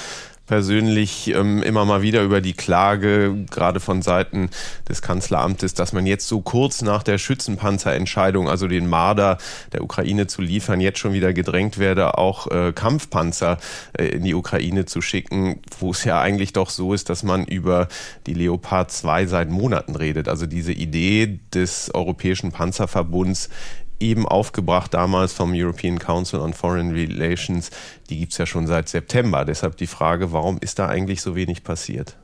persönlich 0.47 1.29
ähm, 1.29 1.62
immer 1.62 1.85
mal 1.85 2.03
wieder 2.03 2.23
über 2.23 2.41
die 2.41 2.53
Klage, 2.53 3.45
gerade 3.50 3.81
von 3.81 4.03
Seiten 4.03 4.50
des 4.88 5.03
Kanzleramtes, 5.03 5.75
dass 5.75 5.93
man 5.93 6.07
jetzt 6.07 6.29
so 6.29 6.41
kurz 6.41 6.83
nach 6.83 7.03
der 7.03 7.19
Schützenpanzerentscheidung, 7.19 8.49
also 8.49 8.69
den 8.69 8.88
Marder 8.88 9.38
der 9.73 9.83
Ukraine 9.83 10.26
zu 10.26 10.43
liefern, 10.43 10.81
jetzt 10.81 10.99
schon 10.99 11.12
wieder 11.12 11.33
gedrängt 11.33 11.79
werde, 11.79 12.19
auch 12.19 12.47
äh, 12.50 12.73
Kampfpanzer 12.73 13.59
äh, 13.99 14.07
in 14.07 14.25
die 14.25 14.35
Ukraine 14.35 14.87
zu 14.87 15.00
schicken, 15.00 15.61
wo 15.81 15.91
es 15.91 16.05
ja 16.05 16.21
eigentlich 16.21 16.53
doch 16.53 16.71
so 16.71 16.95
ist, 16.95 17.11
dass 17.11 17.23
man 17.23 17.45
über 17.45 17.88
die 18.26 18.35
Leopard 18.35 18.91
2 18.91 19.26
seit 19.26 19.50
Monaten 19.50 19.97
redet. 19.97 20.29
Also 20.29 20.47
diese 20.47 20.73
Idee 20.73 21.41
des 21.53 21.93
Europäischen 21.95 22.53
Panzerverbunds 22.53 23.50
eben 24.00 24.26
aufgebracht 24.26 24.95
damals 24.95 25.33
vom 25.33 25.53
European 25.55 25.99
Council 25.99 26.41
on 26.41 26.53
Foreign 26.53 26.93
Relations, 26.93 27.71
die 28.11 28.19
gibt 28.19 28.33
es 28.33 28.38
ja 28.38 28.47
schon 28.47 28.67
seit 28.67 28.88
September. 28.88 29.45
Deshalb 29.45 29.76
die 29.76 29.87
Frage, 29.87 30.33
warum 30.33 30.59
ist 30.59 30.79
da 30.79 30.88
eigentlich 30.88 31.23
so 31.23 31.35
wenig 31.35 31.65
passiert? 31.65 32.17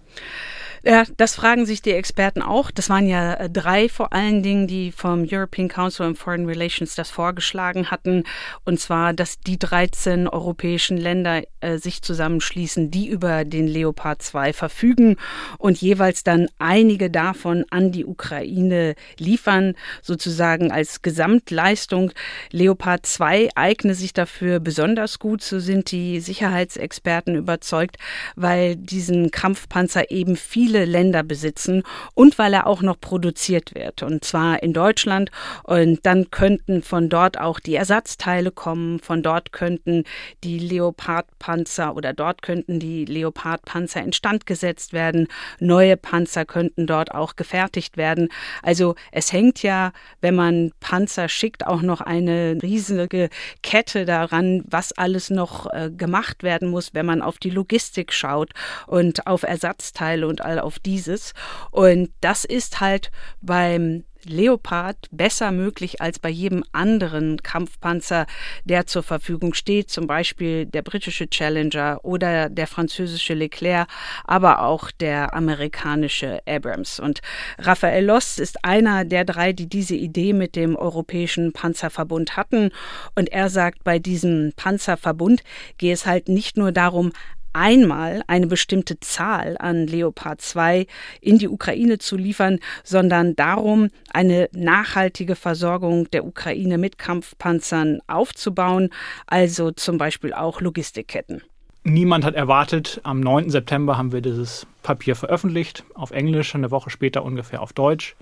Ja, 0.85 1.05
das 1.17 1.37
fragen 1.37 1.65
sich 1.65 1.81
die 1.81 1.93
Experten 1.93 2.43
auch. 2.43 2.73
Das 2.73 2.91
waren 2.91 3.07
ja 3.07 3.35
äh, 3.35 3.49
drei 3.49 3.89
vor 3.89 4.12
allen 4.12 4.43
Dingen, 4.43 4.67
die 4.67 4.91
vom 4.91 5.25
European 5.31 5.69
Council 5.69 6.07
on 6.07 6.17
Foreign 6.17 6.45
Relations 6.45 6.97
das 6.97 7.09
vorgeschlagen 7.09 7.93
hatten. 7.93 8.25
Und 8.65 8.81
zwar, 8.81 9.12
dass 9.12 9.39
die 9.39 9.61
13 9.61 10.27
europäischen 10.27 10.97
Länder 10.97 11.43
äh, 11.61 11.79
sich 11.79 12.03
zusammenschließen, 12.03 12.91
die 12.91 13.07
über 13.07 13.45
den 13.45 13.69
Leopard 13.69 14.23
2 14.23 14.53
verfügen 14.53 15.19
und 15.59 15.81
jeweils 15.81 16.25
dann 16.25 16.49
einige 16.59 17.11
davon 17.11 17.65
an 17.71 17.93
die 17.93 18.05
Ukraine 18.05 18.97
liefern, 19.19 19.75
sozusagen 20.03 20.73
als 20.73 21.01
Gesamtleistung. 21.03 22.11
Leopard 22.51 23.07
2 23.07 23.51
eigne 23.55 23.95
sich 23.95 24.15
dafür 24.15 24.59
besonders 24.59 25.21
gut, 25.21 25.43
so 25.43 25.61
sind 25.61 25.93
die 25.93 26.19
Sicherheitsexperten 26.19 27.37
überzeugt, 27.37 27.99
weil 28.35 28.75
diesen 28.75 29.31
Kampfpanzer 29.31 30.11
eben 30.11 30.35
viele 30.35 30.72
viele 30.73 30.87
Länder 30.87 31.23
besitzen 31.23 31.83
und 32.14 32.38
weil 32.38 32.55
er 32.55 32.67
auch 32.67 32.81
noch 32.81 32.99
produziert 32.99 33.75
wird. 33.75 34.02
Und 34.02 34.25
zwar 34.25 34.62
in 34.62 34.73
Deutschland. 34.73 35.31
Und 35.64 36.07
dann 36.07 36.31
könnten 36.31 36.83
von 36.83 37.11
dort 37.11 37.38
auch 37.38 37.61
die 37.61 37.75
Ersatzteile 37.75 38.50
kommen. 38.50 38.99
Von 38.99 39.23
dort 39.23 39.52
könnten 39.52 40.05
die 40.45 40.59
Leopardpanzer 40.59 41.95
oder 41.95 42.14
dort 42.14 42.41
könnten 42.41 42.81
die 42.81 43.05
Leopardpanzer 43.05 44.02
instand 44.02 44.47
gesetzt 44.47 44.95
werden. 44.95 45.29
Neue 45.61 45.99
Panzer 45.99 46.47
könnten 46.47 46.87
dort 46.87 47.12
auch 47.12 47.37
gefertigt 47.37 47.99
werden. 47.99 48.31
Also 48.62 48.95
es 49.11 49.31
hängt 49.31 49.62
ja, 49.62 49.93
wenn 50.23 50.35
man 50.35 50.73
Panzer 50.81 51.29
schickt, 51.29 51.67
auch 51.67 51.83
noch 51.83 52.00
eine 52.00 52.57
riesige 52.62 53.29
Kette 53.62 54.07
daran, 54.07 54.64
was 54.67 54.93
alles 54.93 55.29
noch 55.29 55.71
äh, 55.71 55.91
gemacht 55.95 56.43
werden 56.43 56.71
muss, 56.71 56.95
wenn 56.95 57.05
man 57.05 57.21
auf 57.21 57.37
die 57.37 57.50
Logistik 57.50 58.14
schaut 58.14 58.52
und 58.87 59.26
auf 59.26 59.43
Ersatzteile 59.43 60.26
und 60.26 60.41
all 60.41 60.62
auf 60.62 60.78
dieses. 60.78 61.35
Und 61.71 62.11
das 62.21 62.45
ist 62.45 62.81
halt 62.81 63.11
beim 63.40 64.04
Leopard 64.25 65.09
besser 65.11 65.50
möglich 65.50 66.00
als 66.00 66.19
bei 66.19 66.28
jedem 66.28 66.64
anderen 66.73 67.42
Kampfpanzer, 67.42 68.26
der 68.64 68.87
zur 68.87 69.02
Verfügung 69.02 69.54
steht, 69.54 69.90
zum 69.90 70.07
Beispiel 70.07 70.66
der 70.66 70.83
britische 70.83 71.28
Challenger 71.28 72.00
oder 72.02 72.49
der 72.49 72.66
französische 72.66 73.35
Leclerc, 73.35 73.88
aber 74.25 74.62
auch 74.62 74.90
der 74.90 75.35
amerikanische 75.35 76.40
Abrams. 76.47 77.00
Und 77.00 77.21
Raphael 77.59 78.04
Loss 78.04 78.38
ist 78.38 78.64
einer 78.64 79.04
der 79.04 79.25
drei, 79.25 79.52
die 79.52 79.69
diese 79.69 79.97
Idee 79.97 80.33
mit 80.33 80.57
dem 80.57 80.76
Europäischen 80.76 81.52
Panzerverbund 81.52 82.37
hatten. 82.37 82.71
Und 83.14 83.31
er 83.31 83.49
sagt, 83.49 83.85
bei 83.85 83.99
diesem 83.99 84.52
Panzerverbund 84.57 85.42
gehe 85.78 85.92
es 85.92 86.07
halt 86.07 86.28
nicht 86.28 86.57
nur 86.57 86.73
darum, 86.73 87.12
einmal 87.52 88.23
eine 88.26 88.47
bestimmte 88.47 88.99
Zahl 89.00 89.56
an 89.59 89.87
Leopard 89.87 90.40
2 90.40 90.87
in 91.21 91.38
die 91.38 91.49
Ukraine 91.49 91.99
zu 91.99 92.16
liefern, 92.16 92.59
sondern 92.85 93.37
darum, 93.37 93.88
eine 94.12 94.49
nachhaltige 94.52 95.37
Versorgung 95.37 96.11
der 96.11 96.25
Ukraine 96.25 96.78
mit 96.78 96.99
Kampfpanzern 96.99 98.00
aufzubauen, 98.06 98.90
also 99.26 99.71
zum 99.71 99.99
Beispiel 99.99 100.32
auch 100.32 100.61
Logistikketten. 100.61 101.42
Niemand 101.85 102.25
hat 102.25 102.35
erwartet, 102.35 103.00
am 103.02 103.21
9. 103.21 103.50
September 103.50 103.99
haben 103.99 104.12
wir 104.12 104.21
dieses 104.21 104.66
Papier 104.82 105.16
veröffentlicht, 105.16 105.85
auf 105.94 106.12
Englisch, 106.12 106.54
eine 106.54 106.71
Woche 106.71 106.90
später 106.90 107.25
ungefähr 107.25 107.61
auf 107.61 107.73
Deutsch, 107.73 108.14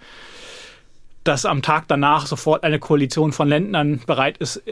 dass 1.25 1.45
am 1.45 1.61
Tag 1.61 1.85
danach 1.89 2.27
sofort 2.27 2.65
eine 2.65 2.79
Koalition 2.79 3.33
von 3.33 3.49
Ländern 3.49 4.01
bereit 4.07 4.39
ist, 4.39 4.63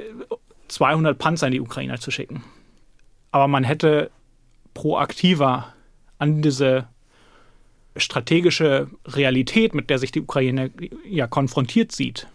200 0.69 1.19
Panzer 1.19 1.49
in 1.49 1.53
die 1.53 1.61
Ukraine 1.61 1.99
zu 1.99 2.11
schicken. 2.11 2.45
Aber 3.31 3.47
man 3.47 3.65
hätte 3.65 4.11
proaktiver 4.79 5.75
an 6.19 6.41
diese 6.41 6.87
strategische 7.97 8.89
Realität, 9.07 9.75
mit 9.75 9.91
der 9.91 9.99
sich 9.99 10.13
die 10.13 10.21
Ukraine 10.21 10.71
ja 11.05 11.27
konfrontiert 11.27 11.91
sieht, 11.91 12.29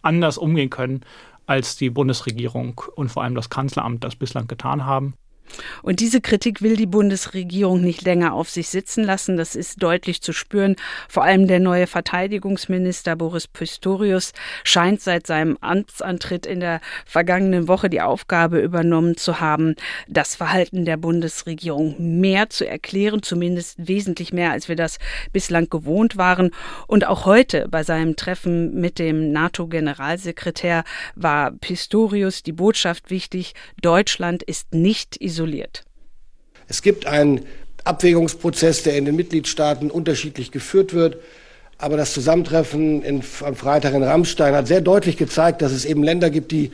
anders 0.00 0.38
umgehen 0.38 0.70
können, 0.70 1.00
als 1.46 1.74
die 1.74 1.90
Bundesregierung 1.90 2.80
und 2.94 3.08
vor 3.08 3.24
allem 3.24 3.34
das 3.34 3.50
Kanzleramt 3.50 4.04
das 4.04 4.14
bislang 4.14 4.46
getan 4.46 4.86
haben. 4.86 5.14
Und 5.82 6.00
diese 6.00 6.20
Kritik 6.20 6.62
will 6.62 6.76
die 6.76 6.86
Bundesregierung 6.86 7.80
nicht 7.80 8.02
länger 8.02 8.34
auf 8.34 8.50
sich 8.50 8.68
sitzen 8.68 9.04
lassen. 9.04 9.36
Das 9.36 9.56
ist 9.56 9.82
deutlich 9.82 10.22
zu 10.22 10.32
spüren. 10.32 10.76
Vor 11.08 11.24
allem 11.24 11.46
der 11.46 11.60
neue 11.60 11.86
Verteidigungsminister 11.86 13.16
Boris 13.16 13.48
Pistorius 13.48 14.32
scheint 14.64 15.00
seit 15.00 15.26
seinem 15.26 15.58
Amtsantritt 15.60 16.46
in 16.46 16.60
der 16.60 16.80
vergangenen 17.04 17.68
Woche 17.68 17.90
die 17.90 18.00
Aufgabe 18.00 18.60
übernommen 18.60 19.16
zu 19.16 19.40
haben, 19.40 19.74
das 20.08 20.36
Verhalten 20.36 20.84
der 20.84 20.96
Bundesregierung 20.96 21.96
mehr 22.20 22.50
zu 22.50 22.66
erklären, 22.66 23.22
zumindest 23.22 23.88
wesentlich 23.88 24.32
mehr, 24.32 24.52
als 24.52 24.68
wir 24.68 24.76
das 24.76 24.98
bislang 25.32 25.68
gewohnt 25.68 26.16
waren. 26.16 26.50
Und 26.86 27.06
auch 27.06 27.24
heute 27.24 27.68
bei 27.68 27.82
seinem 27.82 28.16
Treffen 28.16 28.80
mit 28.80 28.98
dem 28.98 29.32
NATO-Generalsekretär 29.32 30.84
war 31.14 31.52
Pistorius 31.52 32.42
die 32.42 32.52
Botschaft 32.52 33.10
wichtig, 33.10 33.54
Deutschland 33.80 34.42
ist 34.42 34.74
nicht 34.74 35.20
isoliert 35.20 35.39
isoliert. 35.40 35.84
Es 36.68 36.82
gibt 36.82 37.06
einen 37.06 37.46
Abwägungsprozess, 37.84 38.82
der 38.82 38.96
in 38.96 39.06
den 39.06 39.16
Mitgliedstaaten 39.16 39.90
unterschiedlich 39.90 40.50
geführt 40.50 40.92
wird. 40.92 41.16
Aber 41.78 41.96
das 41.96 42.12
Zusammentreffen 42.12 43.02
in, 43.02 43.24
am 43.42 43.56
Freitag 43.56 43.94
in 43.94 44.02
Rammstein 44.02 44.54
hat 44.54 44.66
sehr 44.66 44.82
deutlich 44.82 45.16
gezeigt, 45.16 45.62
dass 45.62 45.72
es 45.72 45.86
eben 45.86 46.02
Länder 46.02 46.28
gibt, 46.28 46.52
die 46.52 46.72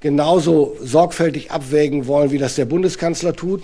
genauso 0.00 0.76
sorgfältig 0.82 1.50
abwägen 1.50 2.06
wollen, 2.06 2.30
wie 2.30 2.36
das 2.36 2.56
der 2.56 2.66
Bundeskanzler 2.66 3.34
tut. 3.34 3.62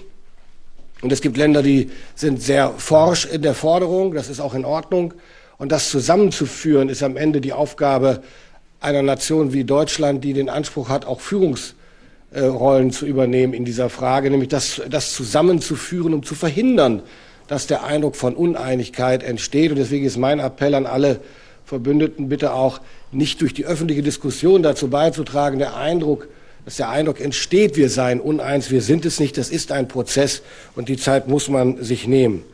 Und 1.02 1.12
es 1.12 1.20
gibt 1.20 1.36
Länder, 1.36 1.62
die 1.62 1.90
sind 2.14 2.42
sehr 2.42 2.70
forsch 2.78 3.26
in 3.26 3.42
der 3.42 3.54
Forderung. 3.54 4.14
Das 4.14 4.30
ist 4.30 4.40
auch 4.40 4.54
in 4.54 4.64
Ordnung. 4.64 5.12
Und 5.58 5.70
das 5.70 5.90
zusammenzuführen 5.90 6.88
ist 6.88 7.02
am 7.02 7.18
Ende 7.18 7.42
die 7.42 7.52
Aufgabe 7.52 8.22
einer 8.80 9.02
Nation 9.02 9.52
wie 9.52 9.64
Deutschland, 9.64 10.24
die 10.24 10.32
den 10.32 10.48
Anspruch 10.48 10.88
hat, 10.88 11.04
auch 11.04 11.20
Führungs 11.20 11.74
äh, 12.32 12.42
Rollen 12.42 12.92
zu 12.92 13.06
übernehmen 13.06 13.54
in 13.54 13.64
dieser 13.64 13.90
Frage, 13.90 14.30
nämlich 14.30 14.48
das, 14.48 14.80
das 14.88 15.14
zusammenzuführen, 15.14 16.14
um 16.14 16.22
zu 16.22 16.34
verhindern, 16.34 17.02
dass 17.48 17.66
der 17.66 17.82
Eindruck 17.82 18.14
von 18.14 18.36
Uneinigkeit 18.36 19.22
entsteht. 19.22 19.72
Und 19.72 19.78
deswegen 19.78 20.06
ist 20.06 20.16
mein 20.16 20.38
Appell 20.38 20.74
an 20.74 20.86
alle 20.86 21.20
Verbündeten, 21.64 22.28
bitte 22.28 22.52
auch 22.52 22.80
nicht 23.12 23.40
durch 23.40 23.54
die 23.54 23.64
öffentliche 23.64 24.02
Diskussion 24.02 24.62
dazu 24.62 24.88
beizutragen, 24.88 25.58
der 25.58 25.76
Eindruck, 25.76 26.28
dass 26.64 26.76
der 26.76 26.88
Eindruck 26.88 27.20
entsteht, 27.20 27.76
wir 27.76 27.88
seien 27.88 28.20
uneins, 28.20 28.70
wir 28.70 28.82
sind 28.82 29.04
es 29.04 29.18
nicht, 29.18 29.36
das 29.36 29.50
ist 29.50 29.72
ein 29.72 29.88
Prozess 29.88 30.42
und 30.76 30.88
die 30.88 30.96
Zeit 30.96 31.26
muss 31.26 31.48
man 31.48 31.82
sich 31.82 32.06
nehmen. 32.06 32.44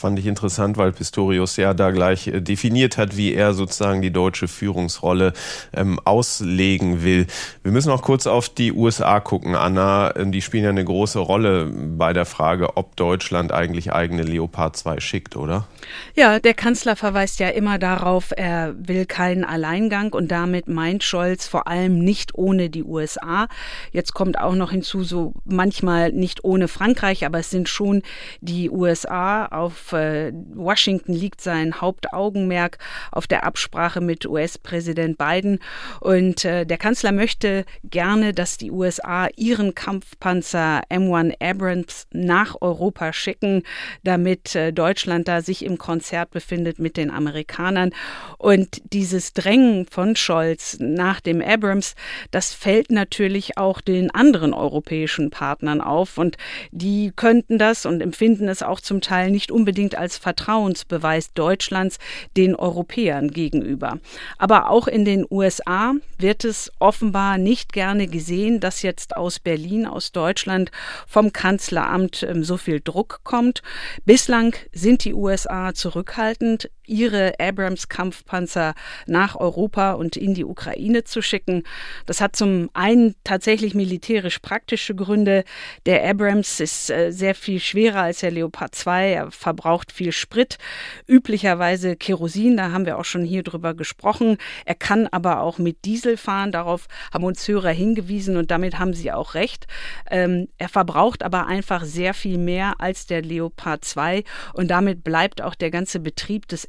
Fand 0.00 0.18
ich 0.18 0.24
interessant, 0.24 0.78
weil 0.78 0.92
Pistorius 0.92 1.58
ja 1.58 1.74
da 1.74 1.90
gleich 1.90 2.26
äh, 2.26 2.40
definiert 2.40 2.96
hat, 2.96 3.18
wie 3.18 3.34
er 3.34 3.52
sozusagen 3.52 4.00
die 4.00 4.10
deutsche 4.10 4.48
Führungsrolle 4.48 5.34
ähm, 5.74 6.00
auslegen 6.06 7.02
will. 7.04 7.26
Wir 7.62 7.70
müssen 7.70 7.90
auch 7.90 8.00
kurz 8.00 8.26
auf 8.26 8.48
die 8.48 8.72
USA 8.72 9.20
gucken, 9.20 9.54
Anna. 9.54 10.16
Ähm, 10.16 10.32
die 10.32 10.40
spielen 10.40 10.64
ja 10.64 10.70
eine 10.70 10.86
große 10.86 11.18
Rolle 11.18 11.66
bei 11.66 12.14
der 12.14 12.24
Frage, 12.24 12.78
ob 12.78 12.96
Deutschland 12.96 13.52
eigentlich 13.52 13.92
eigene 13.92 14.22
Leopard 14.22 14.74
2 14.74 15.00
schickt, 15.00 15.36
oder? 15.36 15.66
Ja, 16.14 16.38
der 16.38 16.54
Kanzler 16.54 16.96
verweist 16.96 17.40
ja 17.40 17.48
immer 17.48 17.78
darauf, 17.78 18.32
er 18.36 18.74
will 18.76 19.06
keinen 19.06 19.44
Alleingang 19.44 20.12
und 20.12 20.30
damit 20.30 20.68
meint 20.68 21.04
Scholz 21.04 21.46
vor 21.46 21.66
allem 21.66 21.98
nicht 21.98 22.34
ohne 22.34 22.70
die 22.70 22.84
USA. 22.84 23.48
Jetzt 23.92 24.14
kommt 24.14 24.38
auch 24.38 24.54
noch 24.54 24.70
hinzu, 24.70 25.04
so 25.04 25.34
manchmal 25.44 26.12
nicht 26.12 26.44
ohne 26.44 26.68
Frankreich, 26.68 27.24
aber 27.24 27.38
es 27.38 27.50
sind 27.50 27.68
schon 27.68 28.02
die 28.40 28.70
USA 28.70 29.46
auf 29.46 29.92
äh, 29.92 30.32
Washington 30.54 31.12
liegt 31.12 31.40
sein 31.40 31.80
Hauptaugenmerk 31.80 32.78
auf 33.12 33.26
der 33.26 33.44
Absprache 33.44 34.00
mit 34.00 34.26
US-Präsident 34.26 35.18
Biden. 35.18 35.58
Und 36.00 36.44
äh, 36.44 36.64
der 36.66 36.78
Kanzler 36.78 37.12
möchte 37.12 37.64
gerne, 37.84 38.32
dass 38.32 38.56
die 38.56 38.70
USA 38.70 39.28
ihren 39.36 39.74
Kampfpanzer 39.74 40.82
M1 40.90 41.34
Abrams 41.40 42.06
nach 42.12 42.56
Europa 42.60 43.12
schicken, 43.12 43.62
damit 44.02 44.54
äh, 44.54 44.72
Deutschland 44.72 45.28
da 45.28 45.42
sich 45.42 45.64
im 45.70 45.78
Konzert 45.78 46.30
befindet 46.30 46.78
mit 46.78 46.96
den 46.96 47.10
Amerikanern. 47.10 47.92
Und 48.36 48.82
dieses 48.92 49.32
Drängen 49.32 49.86
von 49.86 50.16
Scholz 50.16 50.76
nach 50.80 51.20
dem 51.20 51.40
Abrams, 51.40 51.94
das 52.30 52.52
fällt 52.52 52.90
natürlich 52.90 53.56
auch 53.56 53.80
den 53.80 54.10
anderen 54.10 54.52
europäischen 54.52 55.30
Partnern 55.30 55.80
auf. 55.80 56.18
Und 56.18 56.36
die 56.72 57.12
könnten 57.14 57.58
das 57.58 57.86
und 57.86 58.02
empfinden 58.02 58.48
es 58.48 58.62
auch 58.62 58.80
zum 58.80 59.00
Teil 59.00 59.30
nicht 59.30 59.50
unbedingt 59.50 59.94
als 59.94 60.18
Vertrauensbeweis 60.18 61.32
Deutschlands 61.32 61.98
den 62.36 62.54
Europäern 62.54 63.30
gegenüber. 63.30 63.98
Aber 64.38 64.70
auch 64.70 64.88
in 64.88 65.04
den 65.04 65.24
USA 65.30 65.94
wird 66.18 66.44
es 66.44 66.72
offenbar 66.78 67.38
nicht 67.38 67.72
gerne 67.72 68.08
gesehen, 68.08 68.60
dass 68.60 68.82
jetzt 68.82 69.16
aus 69.16 69.38
Berlin, 69.38 69.86
aus 69.86 70.12
Deutschland 70.12 70.70
vom 71.06 71.32
Kanzleramt 71.32 72.24
ähm, 72.24 72.42
so 72.44 72.56
viel 72.56 72.80
Druck 72.80 73.20
kommt. 73.22 73.62
Bislang 74.04 74.54
sind 74.72 75.04
die 75.04 75.14
USA 75.14 75.59
zurückhaltend 75.74 76.70
ihre 76.90 77.34
Abrams-Kampfpanzer 77.38 78.74
nach 79.06 79.36
Europa 79.36 79.92
und 79.92 80.16
in 80.16 80.34
die 80.34 80.44
Ukraine 80.44 81.04
zu 81.04 81.22
schicken. 81.22 81.62
Das 82.06 82.20
hat 82.20 82.36
zum 82.36 82.68
einen 82.74 83.14
tatsächlich 83.24 83.74
militärisch 83.74 84.40
praktische 84.40 84.94
Gründe. 84.94 85.44
Der 85.86 86.04
Abrams 86.08 86.60
ist 86.60 86.90
äh, 86.90 87.12
sehr 87.12 87.34
viel 87.34 87.60
schwerer 87.60 88.02
als 88.02 88.20
der 88.20 88.32
Leopard 88.32 88.74
2. 88.74 89.12
Er 89.12 89.30
verbraucht 89.30 89.92
viel 89.92 90.12
Sprit, 90.12 90.58
üblicherweise 91.06 91.96
Kerosin, 91.96 92.56
da 92.56 92.72
haben 92.72 92.86
wir 92.86 92.98
auch 92.98 93.04
schon 93.04 93.24
hier 93.24 93.44
drüber 93.44 93.74
gesprochen. 93.74 94.36
Er 94.64 94.74
kann 94.74 95.06
aber 95.06 95.40
auch 95.40 95.58
mit 95.58 95.84
Diesel 95.84 96.16
fahren. 96.16 96.50
Darauf 96.52 96.88
haben 97.12 97.24
uns 97.24 97.46
Hörer 97.46 97.70
hingewiesen 97.70 98.36
und 98.36 98.50
damit 98.50 98.78
haben 98.78 98.94
sie 98.94 99.12
auch 99.12 99.34
recht. 99.34 99.66
Ähm, 100.10 100.48
er 100.58 100.68
verbraucht 100.68 101.22
aber 101.22 101.46
einfach 101.46 101.84
sehr 101.84 102.14
viel 102.14 102.38
mehr 102.38 102.74
als 102.78 103.06
der 103.06 103.22
Leopard 103.22 103.84
2 103.84 104.24
und 104.54 104.68
damit 104.68 105.04
bleibt 105.04 105.40
auch 105.40 105.54
der 105.54 105.70
ganze 105.70 106.00
Betrieb 106.00 106.48
des 106.48 106.64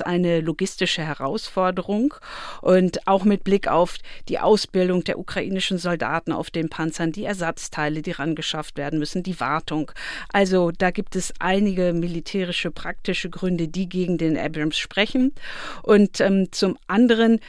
eine 0.00 0.40
logistische 0.40 1.02
Herausforderung 1.02 2.14
und 2.60 3.06
auch 3.06 3.24
mit 3.24 3.44
Blick 3.44 3.68
auf 3.68 3.96
die 4.28 4.38
Ausbildung 4.38 5.04
der 5.04 5.18
ukrainischen 5.18 5.78
Soldaten 5.78 6.32
auf 6.32 6.50
den 6.50 6.68
Panzern, 6.68 7.12
die 7.12 7.24
Ersatzteile, 7.24 8.02
die 8.02 8.12
rangeschafft 8.12 8.76
werden 8.76 8.98
müssen, 8.98 9.22
die 9.22 9.40
Wartung. 9.40 9.92
Also 10.32 10.70
da 10.70 10.90
gibt 10.90 11.16
es 11.16 11.32
einige 11.38 11.92
militärische 11.92 12.70
praktische 12.70 13.30
Gründe, 13.30 13.68
die 13.68 13.88
gegen 13.88 14.18
den 14.18 14.36
Abrams 14.36 14.78
sprechen. 14.78 15.32
Und 15.82 16.20
ähm, 16.20 16.50
zum 16.52 16.78
anderen 16.86 17.40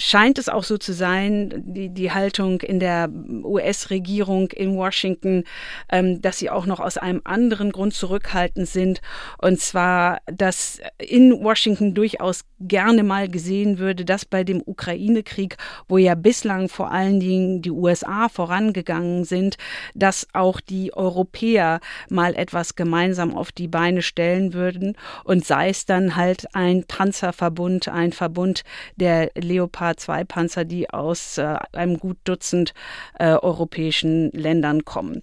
scheint 0.00 0.38
es 0.38 0.48
auch 0.48 0.64
so 0.64 0.78
zu 0.78 0.94
sein, 0.94 1.52
die, 1.66 1.90
die 1.90 2.10
Haltung 2.10 2.60
in 2.62 2.80
der 2.80 3.10
US-Regierung 3.44 4.50
in 4.50 4.74
Washington, 4.74 5.44
ähm, 5.90 6.22
dass 6.22 6.38
sie 6.38 6.48
auch 6.48 6.64
noch 6.64 6.80
aus 6.80 6.96
einem 6.96 7.20
anderen 7.24 7.70
Grund 7.70 7.92
zurückhaltend 7.92 8.66
sind. 8.66 9.02
Und 9.38 9.60
zwar, 9.60 10.20
dass 10.26 10.80
in 10.98 11.44
Washington 11.44 11.94
durchaus 11.94 12.44
gerne 12.60 13.02
mal 13.02 13.28
gesehen 13.28 13.78
würde, 13.78 14.04
dass 14.04 14.24
bei 14.24 14.42
dem 14.42 14.62
Ukraine-Krieg, 14.64 15.56
wo 15.86 15.98
ja 15.98 16.14
bislang 16.14 16.68
vor 16.68 16.90
allen 16.90 17.20
Dingen 17.20 17.60
die 17.60 17.70
USA 17.70 18.28
vorangegangen 18.28 19.24
sind, 19.24 19.56
dass 19.94 20.26
auch 20.32 20.60
die 20.60 20.94
Europäer 20.94 21.80
mal 22.08 22.34
etwas 22.34 22.74
gemeinsam 22.74 23.36
auf 23.36 23.52
die 23.52 23.68
Beine 23.68 24.00
stellen 24.00 24.54
würden 24.54 24.96
und 25.24 25.44
sei 25.44 25.68
es 25.68 25.84
dann 25.84 26.16
halt 26.16 26.54
ein 26.54 26.84
Panzerverbund, 26.84 27.88
ein 27.88 28.12
Verbund 28.12 28.62
der 28.96 29.30
Leopard 29.34 29.89
Leopard-2-Panzer, 29.90 30.64
die 30.64 30.90
aus 30.90 31.38
äh, 31.38 31.56
einem 31.72 31.98
gut 31.98 32.18
Dutzend 32.24 32.74
äh, 33.18 33.32
europäischen 33.32 34.30
Ländern 34.32 34.84
kommen. 34.84 35.22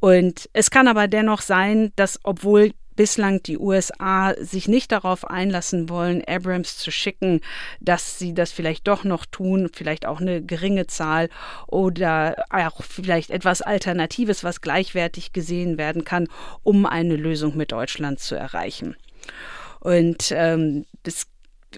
Und 0.00 0.48
es 0.52 0.70
kann 0.70 0.88
aber 0.88 1.08
dennoch 1.08 1.40
sein, 1.40 1.92
dass 1.96 2.20
obwohl 2.24 2.72
bislang 2.96 3.40
die 3.44 3.58
USA 3.58 4.34
sich 4.40 4.66
nicht 4.66 4.90
darauf 4.90 5.24
einlassen 5.24 5.88
wollen, 5.88 6.22
Abrams 6.26 6.78
zu 6.78 6.90
schicken, 6.90 7.40
dass 7.78 8.18
sie 8.18 8.34
das 8.34 8.50
vielleicht 8.50 8.88
doch 8.88 9.04
noch 9.04 9.24
tun, 9.24 9.70
vielleicht 9.72 10.04
auch 10.04 10.20
eine 10.20 10.42
geringe 10.42 10.88
Zahl 10.88 11.28
oder 11.68 12.44
auch 12.50 12.82
vielleicht 12.82 13.30
etwas 13.30 13.62
Alternatives, 13.62 14.42
was 14.42 14.62
gleichwertig 14.62 15.32
gesehen 15.32 15.78
werden 15.78 16.04
kann, 16.04 16.26
um 16.64 16.86
eine 16.86 17.14
Lösung 17.14 17.56
mit 17.56 17.70
Deutschland 17.70 18.18
zu 18.18 18.34
erreichen. 18.34 18.96
Und 19.78 20.32
ähm, 20.32 20.84
das 21.04 21.28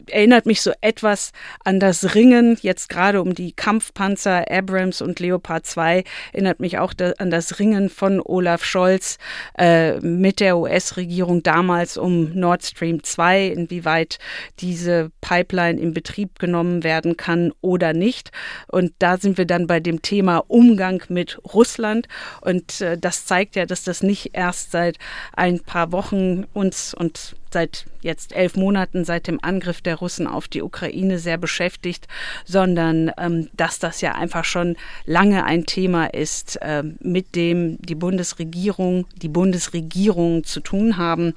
erinnert 0.06 0.47
mich 0.47 0.62
so 0.62 0.73
etwas 0.80 1.32
an 1.64 1.80
das 1.80 2.14
Ringen, 2.14 2.59
jetzt 2.62 2.88
gerade 2.88 3.20
um 3.20 3.35
die 3.35 3.52
Kampfpanzer 3.52 4.50
Abrams 4.50 5.02
und 5.02 5.20
Leopard 5.20 5.66
2, 5.66 6.04
erinnert 6.32 6.61
mich 6.61 6.78
auch 6.78 6.92
da, 6.92 7.12
an 7.18 7.30
das 7.30 7.59
Ringen 7.59 7.88
von 7.88 8.20
Olaf 8.20 8.64
Scholz 8.64 9.18
äh, 9.59 9.99
mit 10.00 10.40
der 10.40 10.59
US-Regierung 10.59 11.42
damals 11.42 11.97
um 11.97 12.32
Nord 12.35 12.64
Stream 12.64 13.02
2, 13.02 13.47
inwieweit 13.47 14.18
diese 14.61 15.11
Pipeline 15.20 15.80
in 15.80 15.92
Betrieb 15.92 16.38
genommen 16.38 16.85
werden 16.85 17.16
kann 17.16 17.52
oder 17.61 17.92
nicht. 17.92 18.30
Und 18.68 18.92
da 18.99 19.16
sind 19.16 19.38
wir 19.38 19.47
dann 19.47 19.66
bei 19.66 19.80
dem 19.80 20.02
Thema 20.02 20.44
Umgang 20.49 21.02
mit 21.08 21.38
Russland. 21.52 22.08
Und 22.41 22.80
äh, 22.80 22.97
das 22.99 23.26
zeigt 23.26 23.56
ja, 23.56 23.67
dass 23.67 23.84
das 23.84 24.02
nicht 24.02 24.30
erst 24.32 24.71
seit 24.71 24.99
ein 25.32 25.60
paar 25.60 25.93
Wochen 25.93 26.45
uns 26.52 26.95
und 26.95 27.36
seit 27.52 27.86
jetzt 28.00 28.34
elf 28.34 28.56
Monaten 28.56 29.04
seit 29.04 29.26
dem 29.26 29.39
Angriff 29.43 29.80
der 29.80 29.97
Russen 29.97 30.26
auf 30.26 30.49
die 30.49 30.63
Ukraine 30.63 31.19
sehr 31.19 31.39
beschäftigt, 31.39 32.08
sondern 32.45 33.10
ähm, 33.19 33.49
dass 33.54 33.78
das 33.78 34.00
ja 34.00 34.13
einfach 34.13 34.45
schon 34.45 34.76
lange 35.04 35.45
ein 35.45 35.67
Thema 35.67 36.06
ist, 36.06 36.56
äh, 36.63 36.82
mit 37.00 37.34
dem 37.34 37.78
die 37.82 37.95
Bundesregierung, 37.95 39.06
die 39.17 39.28
Bundesregierungen 39.28 40.45
zu 40.45 40.60
tun 40.60 40.97
haben. 40.97 41.34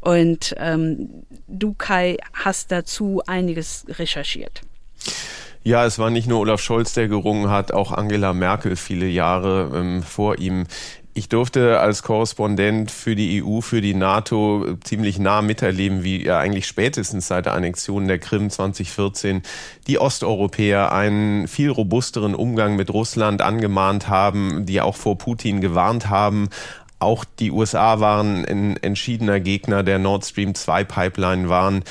Und 0.00 0.54
ähm, 0.58 1.24
du, 1.46 1.74
Kai, 1.74 2.16
hast 2.32 2.72
dazu 2.72 3.22
einiges 3.26 3.84
recherchiert. 3.88 4.62
Ja, 5.64 5.86
es 5.86 5.98
war 6.00 6.10
nicht 6.10 6.26
nur 6.26 6.40
Olaf 6.40 6.60
Scholz, 6.60 6.92
der 6.92 7.06
gerungen 7.06 7.48
hat, 7.48 7.70
auch 7.70 7.92
Angela 7.92 8.32
Merkel 8.32 8.74
viele 8.74 9.06
Jahre 9.06 9.70
ähm, 9.72 10.02
vor 10.02 10.38
ihm 10.38 10.66
ich 11.14 11.28
durfte 11.28 11.80
als 11.80 12.02
Korrespondent 12.02 12.90
für 12.90 13.14
die 13.14 13.42
EU, 13.44 13.60
für 13.60 13.82
die 13.82 13.94
NATO 13.94 14.76
ziemlich 14.82 15.18
nah 15.18 15.42
miterleben, 15.42 16.02
wie 16.02 16.24
ja 16.24 16.38
eigentlich 16.38 16.66
spätestens 16.66 17.28
seit 17.28 17.46
der 17.46 17.52
Annexion 17.52 18.08
der 18.08 18.18
Krim 18.18 18.48
2014 18.48 19.42
die 19.86 19.98
Osteuropäer 19.98 20.90
einen 20.92 21.48
viel 21.48 21.70
robusteren 21.70 22.34
Umgang 22.34 22.76
mit 22.76 22.90
Russland 22.90 23.42
angemahnt 23.42 24.08
haben, 24.08 24.64
die 24.64 24.80
auch 24.80 24.96
vor 24.96 25.18
Putin 25.18 25.60
gewarnt 25.60 26.08
haben. 26.08 26.48
Auch 26.98 27.24
die 27.24 27.50
USA 27.50 28.00
waren 28.00 28.46
ein 28.46 28.76
entschiedener 28.78 29.40
Gegner 29.40 29.82
der 29.82 29.98
Nord 29.98 30.24
Stream 30.24 30.54
2 30.54 30.84
Pipeline 30.84 31.48
waren 31.48 31.84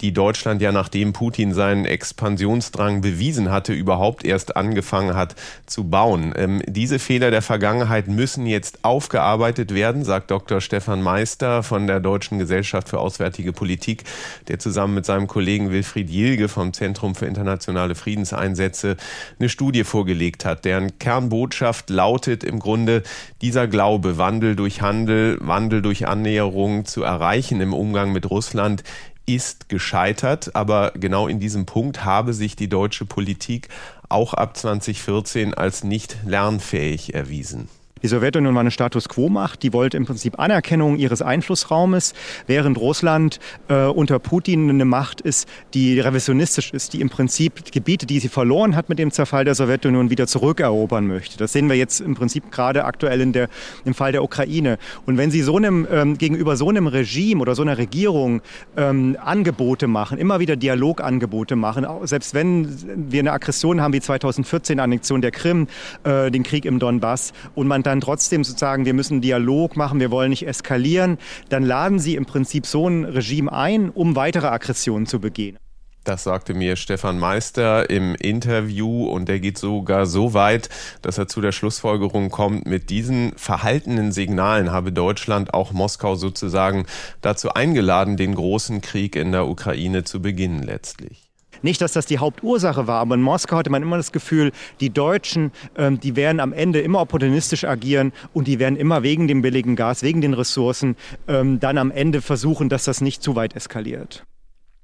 die 0.00 0.12
Deutschland 0.12 0.62
ja 0.62 0.72
nachdem 0.72 1.12
Putin 1.12 1.54
seinen 1.54 1.84
Expansionsdrang 1.84 3.00
bewiesen 3.00 3.50
hatte, 3.50 3.72
überhaupt 3.72 4.24
erst 4.24 4.56
angefangen 4.56 5.14
hat 5.14 5.34
zu 5.66 5.84
bauen. 5.84 6.32
Ähm, 6.36 6.62
diese 6.66 6.98
Fehler 6.98 7.30
der 7.30 7.42
Vergangenheit 7.42 8.08
müssen 8.08 8.46
jetzt 8.46 8.84
aufgearbeitet 8.84 9.74
werden, 9.74 10.04
sagt 10.04 10.30
Dr. 10.30 10.60
Stefan 10.60 11.02
Meister 11.02 11.62
von 11.62 11.86
der 11.86 12.00
Deutschen 12.00 12.38
Gesellschaft 12.38 12.88
für 12.88 12.98
Auswärtige 12.98 13.52
Politik, 13.52 14.04
der 14.48 14.58
zusammen 14.58 14.94
mit 14.94 15.06
seinem 15.06 15.26
Kollegen 15.26 15.70
Wilfried 15.70 16.10
Jilge 16.10 16.48
vom 16.48 16.72
Zentrum 16.72 17.14
für 17.14 17.26
internationale 17.26 17.94
Friedenseinsätze 17.94 18.96
eine 19.38 19.48
Studie 19.48 19.84
vorgelegt 19.84 20.44
hat, 20.44 20.64
deren 20.64 20.98
Kernbotschaft 20.98 21.90
lautet 21.90 22.44
im 22.44 22.58
Grunde, 22.58 23.02
dieser 23.42 23.66
Glaube, 23.66 24.18
Wandel 24.18 24.56
durch 24.56 24.82
Handel, 24.82 25.38
Wandel 25.40 25.82
durch 25.82 26.06
Annäherung 26.06 26.84
zu 26.84 27.02
erreichen 27.02 27.60
im 27.60 27.72
Umgang 27.72 28.12
mit 28.12 28.30
Russland, 28.30 28.82
ist 29.26 29.68
gescheitert, 29.68 30.54
aber 30.54 30.92
genau 30.94 31.28
in 31.28 31.40
diesem 31.40 31.66
Punkt 31.66 32.04
habe 32.04 32.32
sich 32.32 32.56
die 32.56 32.68
deutsche 32.68 33.04
Politik 33.04 33.68
auch 34.08 34.34
ab 34.34 34.56
2014 34.56 35.54
als 35.54 35.84
nicht 35.84 36.16
lernfähig 36.24 37.14
erwiesen. 37.14 37.68
Die 38.06 38.10
Sowjetunion 38.10 38.54
war 38.54 38.60
eine 38.60 38.70
Status 38.70 39.08
Quo-Macht, 39.08 39.64
die 39.64 39.72
wollte 39.72 39.96
im 39.96 40.06
Prinzip 40.06 40.38
Anerkennung 40.38 40.96
ihres 40.96 41.22
Einflussraumes, 41.22 42.14
während 42.46 42.78
Russland 42.78 43.40
äh, 43.66 43.86
unter 43.86 44.20
Putin 44.20 44.70
eine 44.70 44.84
Macht 44.84 45.20
ist, 45.20 45.48
die 45.74 45.98
revisionistisch 45.98 46.72
ist, 46.72 46.92
die 46.92 47.00
im 47.00 47.10
Prinzip 47.10 47.72
Gebiete, 47.72 48.06
die 48.06 48.20
sie 48.20 48.28
verloren 48.28 48.76
hat 48.76 48.88
mit 48.88 49.00
dem 49.00 49.10
Zerfall 49.10 49.44
der 49.44 49.56
Sowjetunion, 49.56 50.08
wieder 50.08 50.28
zurückerobern 50.28 51.08
möchte. 51.08 51.36
Das 51.36 51.52
sehen 51.52 51.68
wir 51.68 51.74
jetzt 51.74 52.00
im 52.00 52.14
Prinzip 52.14 52.52
gerade 52.52 52.84
aktuell 52.84 53.20
in 53.20 53.32
der, 53.32 53.48
im 53.84 53.92
Fall 53.92 54.12
der 54.12 54.22
Ukraine. 54.22 54.78
Und 55.04 55.16
wenn 55.16 55.32
Sie 55.32 55.42
so 55.42 55.56
einem, 55.56 55.88
ähm, 55.90 56.16
gegenüber 56.16 56.56
so 56.56 56.68
einem 56.68 56.86
Regime 56.86 57.42
oder 57.42 57.56
so 57.56 57.62
einer 57.62 57.76
Regierung 57.76 58.40
ähm, 58.76 59.16
Angebote 59.20 59.88
machen, 59.88 60.18
immer 60.18 60.38
wieder 60.38 60.54
Dialogangebote 60.54 61.56
machen, 61.56 61.84
selbst 62.04 62.34
wenn 62.34 63.10
wir 63.10 63.18
eine 63.18 63.32
Aggression 63.32 63.80
haben 63.80 63.94
wie 63.94 64.00
2014, 64.00 64.78
Annexion 64.78 65.22
der 65.22 65.32
Krim, 65.32 65.66
äh, 66.04 66.30
den 66.30 66.44
Krieg 66.44 66.66
im 66.66 66.78
Donbass, 66.78 67.32
und 67.56 67.66
man 67.66 67.82
dann 67.82 67.95
dann 67.96 68.00
trotzdem 68.00 68.44
sozusagen, 68.44 68.84
wir 68.84 68.94
müssen 68.94 69.20
Dialog 69.20 69.76
machen, 69.76 70.00
wir 70.00 70.10
wollen 70.10 70.30
nicht 70.30 70.46
eskalieren, 70.46 71.18
dann 71.48 71.62
laden 71.62 71.98
sie 71.98 72.14
im 72.14 72.26
Prinzip 72.26 72.66
so 72.66 72.88
ein 72.88 73.04
Regime 73.04 73.52
ein, 73.52 73.90
um 73.90 74.16
weitere 74.16 74.48
Aggressionen 74.48 75.06
zu 75.06 75.20
begehen. 75.20 75.58
Das 76.04 76.22
sagte 76.22 76.54
mir 76.54 76.76
Stefan 76.76 77.18
Meister 77.18 77.90
im 77.90 78.14
Interview 78.14 79.08
und 79.08 79.28
der 79.28 79.40
geht 79.40 79.58
sogar 79.58 80.06
so 80.06 80.34
weit, 80.34 80.68
dass 81.02 81.18
er 81.18 81.26
zu 81.26 81.40
der 81.40 81.50
Schlussfolgerung 81.50 82.30
kommt, 82.30 82.64
mit 82.64 82.90
diesen 82.90 83.32
verhaltenen 83.36 84.12
Signalen 84.12 84.70
habe 84.70 84.92
Deutschland 84.92 85.52
auch 85.52 85.72
Moskau 85.72 86.14
sozusagen 86.14 86.86
dazu 87.22 87.54
eingeladen, 87.54 88.16
den 88.16 88.36
großen 88.36 88.82
Krieg 88.82 89.16
in 89.16 89.32
der 89.32 89.48
Ukraine 89.48 90.04
zu 90.04 90.22
beginnen 90.22 90.62
letztlich. 90.62 91.25
Nicht, 91.66 91.80
dass 91.80 91.92
das 91.92 92.06
die 92.06 92.20
Hauptursache 92.20 92.86
war, 92.86 93.00
aber 93.00 93.16
in 93.16 93.22
Moskau 93.22 93.56
hatte 93.56 93.70
man 93.70 93.82
immer 93.82 93.96
das 93.96 94.12
Gefühl, 94.12 94.52
die 94.78 94.90
Deutschen, 94.90 95.50
ähm, 95.76 95.98
die 95.98 96.14
werden 96.14 96.38
am 96.38 96.52
Ende 96.52 96.78
immer 96.78 97.00
opportunistisch 97.00 97.64
agieren 97.64 98.12
und 98.32 98.46
die 98.46 98.60
werden 98.60 98.76
immer 98.76 99.02
wegen 99.02 99.26
dem 99.26 99.42
billigen 99.42 99.74
Gas, 99.74 100.04
wegen 100.04 100.20
den 100.20 100.32
Ressourcen 100.32 100.94
ähm, 101.26 101.58
dann 101.58 101.76
am 101.76 101.90
Ende 101.90 102.22
versuchen, 102.22 102.68
dass 102.68 102.84
das 102.84 103.00
nicht 103.00 103.20
zu 103.20 103.34
weit 103.34 103.56
eskaliert. 103.56 104.24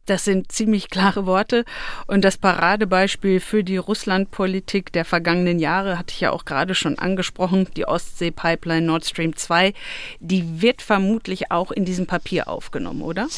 Das 0.06 0.24
sind 0.24 0.50
ziemlich 0.50 0.90
klare 0.90 1.26
Worte. 1.26 1.64
Und 2.08 2.24
das 2.24 2.36
Paradebeispiel 2.36 3.38
für 3.38 3.62
die 3.62 3.76
Russlandpolitik 3.76 4.92
der 4.92 5.04
vergangenen 5.04 5.60
Jahre 5.60 5.96
hatte 5.98 6.12
ich 6.12 6.20
ja 6.20 6.32
auch 6.32 6.44
gerade 6.44 6.74
schon 6.74 6.98
angesprochen, 6.98 7.68
die 7.76 7.86
Ostsee-Pipeline 7.86 8.84
Nord 8.84 9.04
Stream 9.04 9.36
2. 9.36 9.72
Die 10.18 10.60
wird 10.60 10.82
vermutlich 10.82 11.52
auch 11.52 11.70
in 11.70 11.84
diesem 11.84 12.06
Papier 12.06 12.48
aufgenommen, 12.48 13.02
oder? 13.02 13.28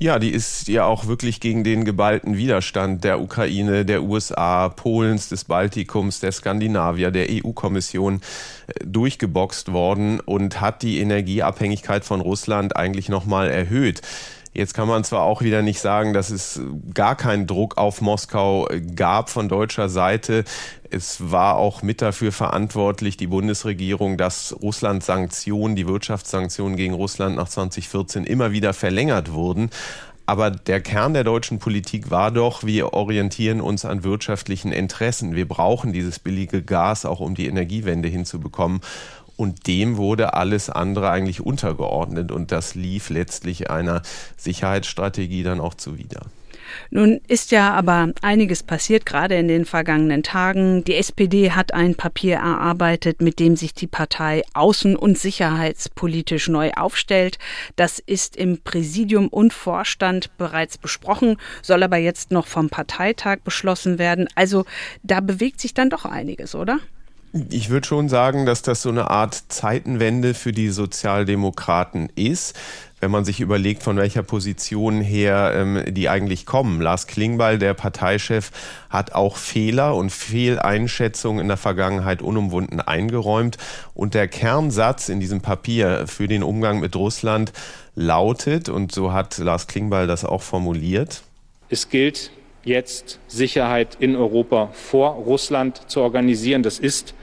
Ja, 0.00 0.20
die 0.20 0.30
ist 0.30 0.68
ja 0.68 0.84
auch 0.84 1.08
wirklich 1.08 1.40
gegen 1.40 1.64
den 1.64 1.84
geballten 1.84 2.36
Widerstand 2.36 3.02
der 3.02 3.20
Ukraine, 3.20 3.84
der 3.84 4.04
USA, 4.04 4.68
Polens, 4.68 5.28
des 5.28 5.42
Baltikums, 5.42 6.20
der 6.20 6.30
Skandinavier, 6.30 7.10
der 7.10 7.26
EU-Kommission 7.28 8.20
äh, 8.68 8.84
durchgeboxt 8.86 9.72
worden 9.72 10.20
und 10.20 10.60
hat 10.60 10.82
die 10.82 11.00
Energieabhängigkeit 11.00 12.04
von 12.04 12.20
Russland 12.20 12.76
eigentlich 12.76 13.08
nochmal 13.08 13.50
erhöht. 13.50 14.00
Jetzt 14.58 14.74
kann 14.74 14.88
man 14.88 15.04
zwar 15.04 15.22
auch 15.22 15.40
wieder 15.40 15.62
nicht 15.62 15.78
sagen, 15.78 16.12
dass 16.12 16.30
es 16.30 16.60
gar 16.92 17.14
keinen 17.14 17.46
Druck 17.46 17.78
auf 17.78 18.00
Moskau 18.00 18.68
gab 18.96 19.30
von 19.30 19.48
deutscher 19.48 19.88
Seite. 19.88 20.42
Es 20.90 21.30
war 21.30 21.58
auch 21.58 21.82
mit 21.82 22.02
dafür 22.02 22.32
verantwortlich, 22.32 23.16
die 23.16 23.28
Bundesregierung, 23.28 24.16
dass 24.16 24.56
Russlands 24.60 25.06
Sanktionen, 25.06 25.76
die 25.76 25.86
Wirtschaftssanktionen 25.86 26.76
gegen 26.76 26.94
Russland 26.94 27.36
nach 27.36 27.48
2014 27.48 28.24
immer 28.24 28.50
wieder 28.50 28.74
verlängert 28.74 29.32
wurden. 29.32 29.70
Aber 30.26 30.50
der 30.50 30.80
Kern 30.80 31.14
der 31.14 31.22
deutschen 31.22 31.60
Politik 31.60 32.10
war 32.10 32.32
doch, 32.32 32.64
wir 32.64 32.92
orientieren 32.92 33.60
uns 33.60 33.84
an 33.84 34.02
wirtschaftlichen 34.02 34.72
Interessen. 34.72 35.36
Wir 35.36 35.48
brauchen 35.48 35.92
dieses 35.92 36.18
billige 36.18 36.62
Gas 36.62 37.06
auch, 37.06 37.20
um 37.20 37.34
die 37.36 37.46
Energiewende 37.46 38.08
hinzubekommen. 38.08 38.80
Und 39.38 39.68
dem 39.68 39.96
wurde 39.96 40.34
alles 40.34 40.68
andere 40.68 41.10
eigentlich 41.10 41.40
untergeordnet. 41.40 42.32
Und 42.32 42.50
das 42.50 42.74
lief 42.74 43.08
letztlich 43.08 43.70
einer 43.70 44.02
Sicherheitsstrategie 44.36 45.44
dann 45.44 45.60
auch 45.60 45.74
zuwider. 45.74 46.22
Nun 46.90 47.20
ist 47.28 47.52
ja 47.52 47.72
aber 47.72 48.08
einiges 48.20 48.64
passiert, 48.64 49.06
gerade 49.06 49.36
in 49.36 49.46
den 49.46 49.64
vergangenen 49.64 50.24
Tagen. 50.24 50.82
Die 50.84 50.96
SPD 50.96 51.52
hat 51.52 51.72
ein 51.72 51.94
Papier 51.94 52.36
erarbeitet, 52.36 53.22
mit 53.22 53.38
dem 53.38 53.54
sich 53.56 53.74
die 53.74 53.86
Partei 53.86 54.42
außen- 54.54 54.96
und 54.96 55.16
sicherheitspolitisch 55.16 56.48
neu 56.48 56.72
aufstellt. 56.72 57.38
Das 57.76 58.00
ist 58.00 58.36
im 58.36 58.58
Präsidium 58.58 59.28
und 59.28 59.52
Vorstand 59.52 60.36
bereits 60.36 60.78
besprochen, 60.78 61.36
soll 61.62 61.84
aber 61.84 61.98
jetzt 61.98 62.32
noch 62.32 62.48
vom 62.48 62.70
Parteitag 62.70 63.38
beschlossen 63.44 63.98
werden. 64.00 64.28
Also 64.34 64.64
da 65.04 65.20
bewegt 65.20 65.60
sich 65.60 65.74
dann 65.74 65.90
doch 65.90 66.04
einiges, 66.04 66.56
oder? 66.56 66.80
Ich 67.50 67.68
würde 67.68 67.86
schon 67.86 68.08
sagen, 68.08 68.46
dass 68.46 68.62
das 68.62 68.82
so 68.82 68.88
eine 68.88 69.10
Art 69.10 69.34
Zeitenwende 69.48 70.34
für 70.34 70.52
die 70.52 70.70
Sozialdemokraten 70.70 72.10
ist 72.14 72.58
wenn 73.00 73.10
man 73.10 73.24
sich 73.24 73.40
überlegt, 73.40 73.82
von 73.82 73.96
welcher 73.96 74.22
Position 74.22 75.00
her 75.00 75.52
ähm, 75.54 75.82
die 75.88 76.08
eigentlich 76.08 76.46
kommen. 76.46 76.80
Lars 76.80 77.06
Klingbeil, 77.06 77.58
der 77.58 77.74
Parteichef, 77.74 78.50
hat 78.90 79.12
auch 79.12 79.36
Fehler 79.36 79.94
und 79.94 80.10
Fehleinschätzungen 80.10 81.40
in 81.40 81.48
der 81.48 81.56
Vergangenheit 81.56 82.22
unumwunden 82.22 82.80
eingeräumt. 82.80 83.56
Und 83.94 84.14
der 84.14 84.28
Kernsatz 84.28 85.08
in 85.08 85.20
diesem 85.20 85.40
Papier 85.40 86.06
für 86.06 86.28
den 86.28 86.42
Umgang 86.42 86.80
mit 86.80 86.96
Russland 86.96 87.52
lautet, 87.94 88.68
und 88.68 88.92
so 88.92 89.12
hat 89.12 89.38
Lars 89.38 89.66
Klingbeil 89.66 90.06
das 90.06 90.24
auch 90.24 90.42
formuliert, 90.42 91.22
es 91.70 91.90
gilt 91.90 92.30
jetzt 92.68 93.18
Sicherheit 93.26 93.96
in 93.98 94.14
Europa 94.14 94.70
vor 94.72 95.14
Russland 95.14 95.90
zu 95.90 96.00
organisieren. 96.00 96.62
Das 96.62 96.78
ist 96.78 97.14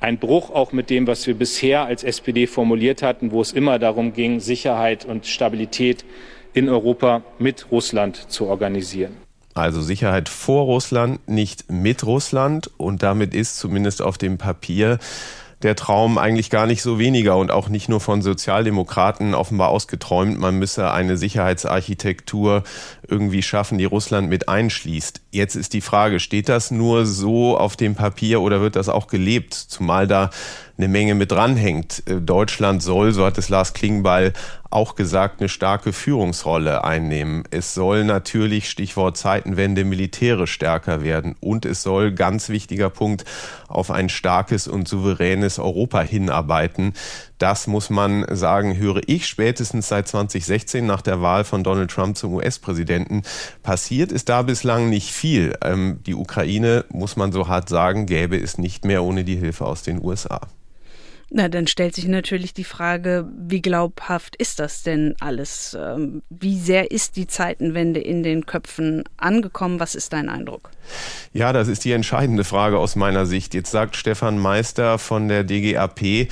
ein 0.00 0.18
Bruch 0.18 0.50
auch 0.50 0.72
mit 0.72 0.88
dem, 0.88 1.06
was 1.06 1.26
wir 1.26 1.34
bisher 1.34 1.84
als 1.84 2.04
SPD 2.04 2.46
formuliert 2.46 3.02
hatten, 3.02 3.32
wo 3.32 3.42
es 3.42 3.52
immer 3.52 3.78
darum 3.78 4.14
ging, 4.14 4.40
Sicherheit 4.40 5.04
und 5.04 5.26
Stabilität 5.26 6.04
in 6.54 6.68
Europa 6.70 7.22
mit 7.38 7.70
Russland 7.70 8.30
zu 8.30 8.46
organisieren. 8.46 9.16
Also 9.54 9.80
Sicherheit 9.80 10.28
vor 10.28 10.64
Russland, 10.64 11.26
nicht 11.28 11.70
mit 11.70 12.04
Russland. 12.04 12.70
Und 12.76 13.02
damit 13.02 13.34
ist 13.34 13.58
zumindest 13.58 14.02
auf 14.02 14.18
dem 14.18 14.38
Papier 14.38 14.98
der 15.62 15.74
Traum 15.74 16.18
eigentlich 16.18 16.50
gar 16.50 16.66
nicht 16.66 16.82
so 16.82 16.98
weniger 16.98 17.36
und 17.36 17.50
auch 17.50 17.68
nicht 17.68 17.88
nur 17.88 18.00
von 18.00 18.22
Sozialdemokraten 18.22 19.34
offenbar 19.34 19.70
ausgeträumt. 19.70 20.38
Man 20.38 20.58
müsse 20.58 20.90
eine 20.90 21.16
Sicherheitsarchitektur 21.16 22.62
irgendwie 23.08 23.42
schaffen, 23.42 23.78
die 23.78 23.84
Russland 23.84 24.28
mit 24.28 24.48
einschließt. 24.48 25.22
Jetzt 25.36 25.54
ist 25.54 25.74
die 25.74 25.82
Frage, 25.82 26.18
steht 26.18 26.48
das 26.48 26.70
nur 26.70 27.04
so 27.04 27.58
auf 27.58 27.76
dem 27.76 27.94
Papier 27.94 28.40
oder 28.40 28.62
wird 28.62 28.74
das 28.74 28.88
auch 28.88 29.06
gelebt? 29.06 29.52
Zumal 29.52 30.06
da 30.06 30.30
eine 30.78 30.88
Menge 30.88 31.14
mit 31.14 31.30
dranhängt. 31.30 32.02
Äh, 32.06 32.22
Deutschland 32.22 32.82
soll, 32.82 33.12
so 33.12 33.26
hat 33.26 33.36
es 33.36 33.50
Lars 33.50 33.74
Klingbeil 33.74 34.32
auch 34.70 34.94
gesagt, 34.94 35.40
eine 35.40 35.48
starke 35.48 35.92
Führungsrolle 35.92 36.84
einnehmen. 36.84 37.44
Es 37.50 37.74
soll 37.74 38.04
natürlich, 38.04 38.68
Stichwort 38.68 39.16
Zeitenwende, 39.16 39.84
militärisch 39.84 40.52
stärker 40.52 41.02
werden. 41.02 41.36
Und 41.40 41.64
es 41.64 41.82
soll, 41.82 42.12
ganz 42.12 42.48
wichtiger 42.48 42.90
Punkt, 42.90 43.24
auf 43.68 43.90
ein 43.90 44.08
starkes 44.08 44.68
und 44.68 44.88
souveränes 44.88 45.58
Europa 45.58 46.00
hinarbeiten. 46.00 46.94
Das 47.38 47.66
muss 47.66 47.90
man 47.90 48.24
sagen, 48.30 48.76
höre 48.76 49.02
ich 49.06 49.26
spätestens 49.26 49.88
seit 49.88 50.08
2016 50.08 50.84
nach 50.86 51.02
der 51.02 51.20
Wahl 51.20 51.44
von 51.44 51.62
Donald 51.62 51.90
Trump 51.90 52.16
zum 52.16 52.34
US-Präsidenten. 52.34 53.22
Passiert 53.62 54.12
ist 54.12 54.28
da 54.28 54.42
bislang 54.42 54.88
nicht 54.88 55.10
viel. 55.10 55.54
Ähm, 55.62 56.00
die 56.06 56.14
Ukraine, 56.14 56.84
muss 56.90 57.16
man 57.16 57.32
so 57.32 57.48
hart 57.48 57.68
sagen, 57.68 58.06
gäbe 58.06 58.36
es 58.36 58.58
nicht 58.58 58.84
mehr 58.84 59.02
ohne 59.02 59.24
die 59.24 59.36
Hilfe 59.36 59.66
aus 59.66 59.82
den 59.82 60.02
USA. 60.02 60.40
Na, 61.28 61.48
dann 61.48 61.66
stellt 61.66 61.96
sich 61.96 62.06
natürlich 62.06 62.54
die 62.54 62.62
Frage, 62.62 63.28
wie 63.36 63.60
glaubhaft 63.60 64.36
ist 64.36 64.60
das 64.60 64.84
denn 64.84 65.16
alles? 65.18 65.76
Ähm, 65.78 66.22
wie 66.30 66.56
sehr 66.56 66.92
ist 66.92 67.16
die 67.16 67.26
Zeitenwende 67.26 67.98
in 67.98 68.22
den 68.22 68.46
Köpfen 68.46 69.02
angekommen? 69.16 69.80
Was 69.80 69.96
ist 69.96 70.12
dein 70.12 70.28
Eindruck? 70.28 70.70
Ja, 71.32 71.52
das 71.52 71.66
ist 71.66 71.84
die 71.84 71.90
entscheidende 71.90 72.44
Frage 72.44 72.78
aus 72.78 72.94
meiner 72.94 73.26
Sicht. 73.26 73.54
Jetzt 73.54 73.72
sagt 73.72 73.96
Stefan 73.96 74.38
Meister 74.38 75.00
von 75.00 75.26
der 75.26 75.42
DGAP, 75.42 76.28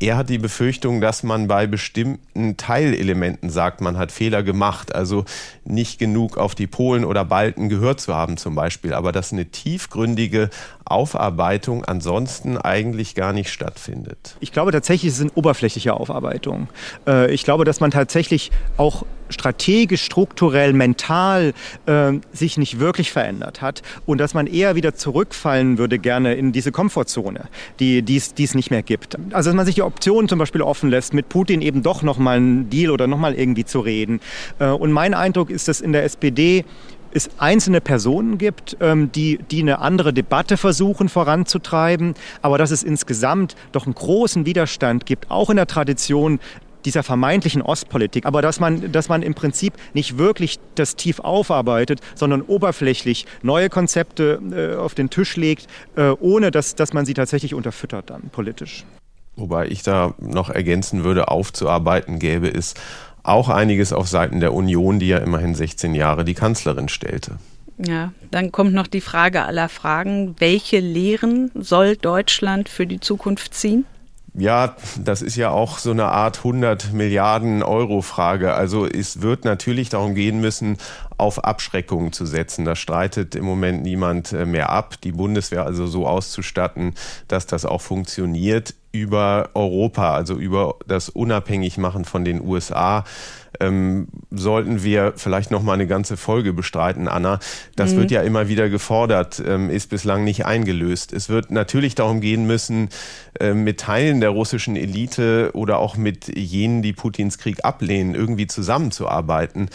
er 0.00 0.16
hat 0.16 0.30
die 0.30 0.38
Befürchtung, 0.38 1.02
dass 1.02 1.22
man 1.22 1.46
bei 1.46 1.66
bestimmten 1.66 2.56
Teilelementen 2.56 3.50
sagt, 3.50 3.82
man 3.82 3.98
hat 3.98 4.10
Fehler 4.10 4.42
gemacht, 4.42 4.94
also 4.94 5.26
nicht 5.64 5.98
genug 5.98 6.38
auf 6.38 6.54
die 6.54 6.66
Polen 6.66 7.04
oder 7.04 7.24
Balten 7.26 7.68
gehört 7.68 8.00
zu 8.00 8.14
haben 8.14 8.38
zum 8.38 8.54
Beispiel, 8.54 8.94
aber 8.94 9.12
dass 9.12 9.32
eine 9.32 9.46
tiefgründige 9.46 10.48
Aufarbeitung 10.86 11.84
ansonsten 11.84 12.56
eigentlich 12.56 13.14
gar 13.14 13.34
nicht 13.34 13.50
stattfindet. 13.50 14.36
Ich 14.40 14.52
glaube 14.52 14.72
tatsächlich, 14.72 15.12
es 15.12 15.18
sind 15.18 15.32
oberflächliche 15.34 15.92
Aufarbeitungen. 15.92 16.68
Äh, 17.06 17.32
ich 17.32 17.44
glaube, 17.44 17.64
dass 17.64 17.80
man 17.80 17.90
tatsächlich 17.90 18.50
auch 18.78 19.04
strategisch, 19.30 20.02
strukturell, 20.02 20.72
mental 20.72 21.54
äh, 21.86 22.12
sich 22.32 22.58
nicht 22.58 22.78
wirklich 22.78 23.12
verändert 23.12 23.62
hat 23.62 23.82
und 24.06 24.18
dass 24.18 24.34
man 24.34 24.46
eher 24.46 24.74
wieder 24.74 24.94
zurückfallen 24.94 25.78
würde 25.78 25.98
gerne 25.98 26.34
in 26.34 26.52
diese 26.52 26.72
Komfortzone, 26.72 27.48
die 27.78 28.04
es 28.16 28.54
nicht 28.54 28.70
mehr 28.70 28.82
gibt. 28.82 29.16
Also 29.32 29.50
dass 29.50 29.56
man 29.56 29.66
sich 29.66 29.76
die 29.76 29.82
Option 29.82 30.28
zum 30.28 30.38
Beispiel 30.38 30.62
offen 30.62 30.90
lässt, 30.90 31.14
mit 31.14 31.28
Putin 31.28 31.62
eben 31.62 31.82
doch 31.82 32.02
nochmal 32.02 32.36
einen 32.36 32.70
Deal 32.70 32.90
oder 32.90 33.06
nochmal 33.06 33.34
irgendwie 33.34 33.64
zu 33.64 33.80
reden. 33.80 34.20
Äh, 34.58 34.66
und 34.66 34.92
mein 34.92 35.14
Eindruck 35.14 35.50
ist, 35.50 35.68
dass 35.68 35.80
in 35.80 35.92
der 35.92 36.04
SPD 36.04 36.64
es 37.12 37.30
einzelne 37.38 37.80
Personen 37.80 38.38
gibt, 38.38 38.76
ähm, 38.80 39.10
die, 39.12 39.38
die 39.50 39.60
eine 39.60 39.80
andere 39.80 40.12
Debatte 40.12 40.56
versuchen 40.56 41.08
voranzutreiben, 41.08 42.14
aber 42.42 42.58
dass 42.58 42.70
es 42.70 42.82
insgesamt 42.82 43.56
doch 43.72 43.86
einen 43.86 43.94
großen 43.94 44.46
Widerstand 44.46 45.06
gibt, 45.06 45.30
auch 45.30 45.50
in 45.50 45.56
der 45.56 45.66
Tradition 45.66 46.38
dieser 46.84 47.02
vermeintlichen 47.02 47.62
Ostpolitik, 47.62 48.26
aber 48.26 48.42
dass 48.42 48.60
man, 48.60 48.92
dass 48.92 49.08
man 49.08 49.22
im 49.22 49.34
Prinzip 49.34 49.74
nicht 49.94 50.18
wirklich 50.18 50.58
das 50.74 50.96
tief 50.96 51.20
aufarbeitet, 51.20 52.00
sondern 52.14 52.42
oberflächlich 52.42 53.26
neue 53.42 53.68
Konzepte 53.68 54.40
äh, 54.52 54.76
auf 54.76 54.94
den 54.94 55.10
Tisch 55.10 55.36
legt, 55.36 55.66
äh, 55.96 56.10
ohne 56.20 56.50
dass, 56.50 56.74
dass 56.74 56.92
man 56.92 57.06
sie 57.06 57.14
tatsächlich 57.14 57.54
unterfüttert 57.54 58.10
dann 58.10 58.30
politisch. 58.30 58.84
Wobei 59.36 59.66
ich 59.68 59.82
da 59.82 60.14
noch 60.18 60.50
ergänzen 60.50 61.04
würde, 61.04 61.28
aufzuarbeiten 61.28 62.18
gäbe 62.18 62.48
es 62.48 62.74
auch 63.22 63.48
einiges 63.48 63.92
auf 63.92 64.08
Seiten 64.08 64.40
der 64.40 64.52
Union, 64.54 64.98
die 64.98 65.08
ja 65.08 65.18
immerhin 65.18 65.54
16 65.54 65.94
Jahre 65.94 66.24
die 66.24 66.34
Kanzlerin 66.34 66.88
stellte. 66.88 67.36
Ja, 67.78 68.12
dann 68.30 68.52
kommt 68.52 68.74
noch 68.74 68.86
die 68.86 69.00
Frage 69.00 69.44
aller 69.44 69.68
Fragen. 69.68 70.34
Welche 70.38 70.80
Lehren 70.80 71.50
soll 71.54 71.96
Deutschland 71.96 72.68
für 72.68 72.86
die 72.86 73.00
Zukunft 73.00 73.54
ziehen? 73.54 73.86
Ja, 74.40 74.74
das 74.98 75.20
ist 75.20 75.36
ja 75.36 75.50
auch 75.50 75.76
so 75.76 75.90
eine 75.90 76.06
Art 76.06 76.38
100 76.38 76.94
Milliarden 76.94 77.62
Euro 77.62 78.00
Frage. 78.00 78.54
Also 78.54 78.86
es 78.86 79.20
wird 79.20 79.44
natürlich 79.44 79.90
darum 79.90 80.14
gehen 80.14 80.40
müssen, 80.40 80.78
auf 81.18 81.44
Abschreckung 81.44 82.12
zu 82.12 82.24
setzen. 82.24 82.64
Da 82.64 82.74
streitet 82.74 83.34
im 83.34 83.44
Moment 83.44 83.82
niemand 83.82 84.32
äh, 84.32 84.46
mehr 84.46 84.70
ab. 84.70 84.94
Die 85.04 85.12
Bundeswehr 85.12 85.66
also 85.66 85.86
so 85.86 86.06
auszustatten, 86.06 86.94
dass 87.28 87.46
das 87.46 87.66
auch 87.66 87.82
funktioniert 87.82 88.74
über 88.92 89.50
Europa, 89.52 90.14
also 90.14 90.34
über 90.36 90.76
das 90.86 91.10
Unabhängigmachen 91.10 92.06
von 92.06 92.24
den 92.24 92.40
USA 92.40 93.04
ähm, 93.58 94.08
sollten 94.30 94.82
wir 94.82 95.14
vielleicht 95.16 95.50
noch 95.50 95.62
mal 95.62 95.74
eine 95.74 95.86
ganze 95.86 96.16
Folge 96.16 96.52
bestreiten, 96.52 97.08
Anna. 97.08 97.40
Das 97.76 97.92
mhm. 97.92 97.98
wird 97.98 98.10
ja 98.10 98.22
immer 98.22 98.48
wieder 98.48 98.68
gefordert, 98.68 99.42
ähm, 99.44 99.70
ist 99.70 99.90
bislang 99.90 100.24
nicht 100.24 100.46
eingelöst. 100.46 101.12
Es 101.12 101.28
wird 101.28 101.50
natürlich 101.50 101.94
darum 101.94 102.20
gehen 102.20 102.46
müssen, 102.46 102.88
äh, 103.38 103.54
mit 103.54 103.80
Teilen 103.80 104.20
der 104.20 104.30
russischen 104.30 104.76
Elite 104.76 105.50
oder 105.54 105.78
auch 105.78 105.96
mit 105.96 106.36
jenen, 106.36 106.82
die 106.82 106.92
Putins 106.92 107.38
Krieg 107.38 107.64
ablehnen, 107.64 108.14
irgendwie 108.14 108.46
zusammenzuarbeiten. 108.46 109.68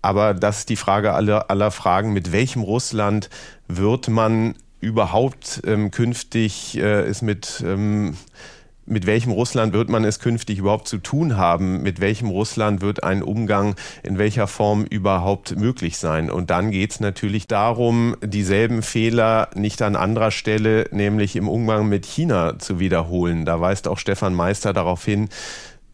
Aber 0.00 0.32
das 0.34 0.60
ist 0.60 0.68
die 0.68 0.76
Frage 0.76 1.12
aller, 1.12 1.50
aller 1.50 1.70
Fragen, 1.70 2.12
mit 2.12 2.32
welchem 2.32 2.62
Russland 2.62 3.28
wird 3.66 4.08
man 4.08 4.54
überhaupt 4.80 5.60
ähm, 5.66 5.90
künftig 5.90 6.78
äh, 6.78 7.02
es 7.02 7.20
mit 7.20 7.62
ähm, 7.66 8.16
mit 8.88 9.06
welchem 9.06 9.32
Russland 9.32 9.72
wird 9.72 9.88
man 9.88 10.04
es 10.04 10.18
künftig 10.18 10.58
überhaupt 10.58 10.88
zu 10.88 10.98
tun 10.98 11.36
haben? 11.36 11.82
Mit 11.82 12.00
welchem 12.00 12.28
Russland 12.28 12.80
wird 12.80 13.02
ein 13.02 13.22
Umgang 13.22 13.74
in 14.02 14.18
welcher 14.18 14.46
Form 14.46 14.84
überhaupt 14.84 15.56
möglich 15.56 15.98
sein? 15.98 16.30
Und 16.30 16.50
dann 16.50 16.70
geht 16.70 16.92
es 16.92 17.00
natürlich 17.00 17.46
darum, 17.46 18.16
dieselben 18.22 18.82
Fehler 18.82 19.50
nicht 19.54 19.82
an 19.82 19.96
anderer 19.96 20.30
Stelle, 20.30 20.86
nämlich 20.90 21.36
im 21.36 21.48
Umgang 21.48 21.88
mit 21.88 22.06
China 22.06 22.58
zu 22.58 22.78
wiederholen. 22.78 23.44
Da 23.44 23.60
weist 23.60 23.88
auch 23.88 23.98
Stefan 23.98 24.34
Meister 24.34 24.72
darauf 24.72 25.04
hin, 25.04 25.28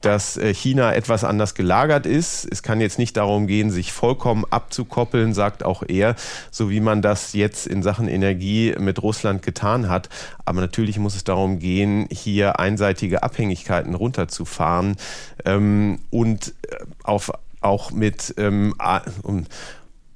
dass 0.05 0.37
äh, 0.37 0.53
China 0.53 0.95
etwas 0.95 1.25
anders 1.25 1.55
gelagert 1.55 2.07
ist. 2.07 2.47
Es 2.51 2.63
kann 2.63 2.81
jetzt 2.81 2.99
nicht 2.99 3.17
darum 3.17 3.47
gehen, 3.47 3.71
sich 3.71 3.93
vollkommen 3.93 4.45
abzukoppeln, 4.51 5.33
sagt 5.33 5.65
auch 5.65 5.83
er, 5.87 6.15
so 6.51 6.71
wie 6.71 6.81
man 6.81 7.03
das 7.03 7.33
jetzt 7.33 7.67
in 7.67 7.83
Sachen 7.83 8.09
Energie 8.09 8.75
mit 8.79 9.03
Russland 9.03 9.43
getan 9.43 9.89
hat. 9.89 10.09
Aber 10.45 10.61
natürlich 10.61 10.99
muss 10.99 11.17
es 11.17 11.25
darum 11.25 11.59
gehen, 11.59 12.07
hier 12.11 12.59
einseitige 12.59 13.23
Abhängigkeiten 13.23 13.95
runterzufahren 13.95 14.97
ähm, 15.45 16.01
und 16.11 16.55
äh, 16.69 16.77
auf, 17.03 17.33
auch 17.61 17.91
mit 17.91 18.35
ähm, 18.37 18.75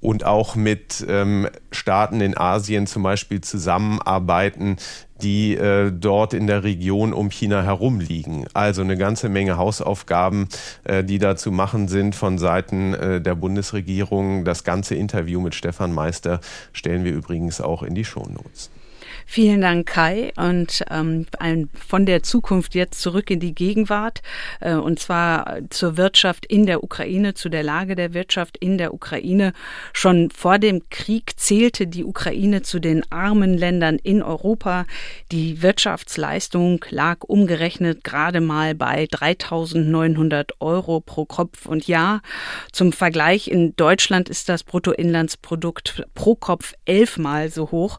und 0.00 0.24
auch 0.24 0.54
mit 0.54 1.04
ähm, 1.08 1.48
Staaten 1.72 2.20
in 2.20 2.36
Asien 2.36 2.86
zum 2.86 3.02
Beispiel 3.02 3.40
zusammenarbeiten, 3.40 4.76
die 5.22 5.56
äh, 5.56 5.90
dort 5.92 6.34
in 6.34 6.46
der 6.46 6.62
Region 6.62 7.12
um 7.12 7.30
China 7.30 7.62
herum 7.62 7.98
liegen. 7.98 8.46
Also 8.54 8.82
eine 8.82 8.96
ganze 8.96 9.28
Menge 9.28 9.56
Hausaufgaben, 9.56 10.48
äh, 10.84 11.02
die 11.02 11.18
da 11.18 11.36
zu 11.36 11.50
machen 11.50 11.88
sind 11.88 12.14
von 12.14 12.38
Seiten 12.38 12.94
äh, 12.94 13.20
der 13.20 13.34
Bundesregierung. 13.34 14.44
Das 14.44 14.62
ganze 14.62 14.94
Interview 14.94 15.40
mit 15.40 15.54
Stefan 15.54 15.92
Meister 15.92 16.40
stellen 16.72 17.04
wir 17.04 17.12
übrigens 17.12 17.60
auch 17.60 17.82
in 17.82 17.94
die 17.94 18.04
Shownotes. 18.04 18.70
Vielen 19.30 19.60
Dank, 19.60 19.86
Kai. 19.86 20.32
Und 20.36 20.82
ähm, 20.90 21.26
ein, 21.38 21.68
von 21.74 22.06
der 22.06 22.22
Zukunft 22.22 22.74
jetzt 22.74 23.02
zurück 23.02 23.30
in 23.30 23.40
die 23.40 23.54
Gegenwart, 23.54 24.22
äh, 24.58 24.72
und 24.72 25.00
zwar 25.00 25.58
zur 25.68 25.98
Wirtschaft 25.98 26.46
in 26.46 26.64
der 26.64 26.82
Ukraine, 26.82 27.34
zu 27.34 27.50
der 27.50 27.62
Lage 27.62 27.94
der 27.94 28.14
Wirtschaft 28.14 28.56
in 28.56 28.78
der 28.78 28.94
Ukraine. 28.94 29.52
Schon 29.92 30.30
vor 30.30 30.58
dem 30.58 30.88
Krieg 30.88 31.38
zählte 31.38 31.86
die 31.86 32.04
Ukraine 32.04 32.62
zu 32.62 32.78
den 32.78 33.04
armen 33.12 33.58
Ländern 33.58 33.98
in 34.02 34.22
Europa. 34.22 34.86
Die 35.30 35.60
Wirtschaftsleistung 35.60 36.82
lag 36.88 37.18
umgerechnet 37.20 38.04
gerade 38.04 38.40
mal 38.40 38.74
bei 38.74 39.04
3.900 39.04 40.52
Euro 40.60 41.00
pro 41.00 41.26
Kopf 41.26 41.66
und 41.66 41.86
Jahr. 41.86 42.22
Zum 42.72 42.92
Vergleich, 42.92 43.48
in 43.48 43.76
Deutschland 43.76 44.30
ist 44.30 44.48
das 44.48 44.64
Bruttoinlandsprodukt 44.64 46.06
pro 46.14 46.34
Kopf 46.34 46.72
elfmal 46.86 47.50
so 47.50 47.70
hoch. 47.70 47.98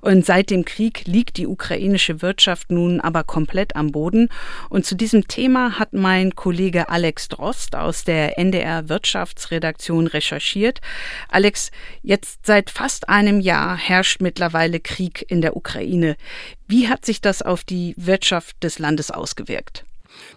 Und 0.00 0.26
seit 0.26 0.50
dem 0.50 0.63
Krieg 0.64 1.06
liegt 1.06 1.36
die 1.36 1.46
ukrainische 1.46 2.22
Wirtschaft 2.22 2.70
nun 2.70 3.00
aber 3.00 3.24
komplett 3.24 3.76
am 3.76 3.92
Boden. 3.92 4.28
Und 4.68 4.86
zu 4.86 4.94
diesem 4.94 5.28
Thema 5.28 5.78
hat 5.78 5.92
mein 5.92 6.34
Kollege 6.34 6.88
Alex 6.88 7.28
Drost 7.28 7.76
aus 7.76 8.04
der 8.04 8.38
NDR 8.38 8.88
Wirtschaftsredaktion 8.88 10.06
recherchiert. 10.06 10.80
Alex, 11.28 11.70
jetzt 12.02 12.46
seit 12.46 12.70
fast 12.70 13.08
einem 13.08 13.40
Jahr 13.40 13.76
herrscht 13.76 14.20
mittlerweile 14.20 14.80
Krieg 14.80 15.24
in 15.28 15.40
der 15.40 15.56
Ukraine. 15.56 16.16
Wie 16.66 16.88
hat 16.88 17.04
sich 17.04 17.20
das 17.20 17.42
auf 17.42 17.64
die 17.64 17.94
Wirtschaft 17.96 18.62
des 18.62 18.78
Landes 18.78 19.10
ausgewirkt? 19.10 19.84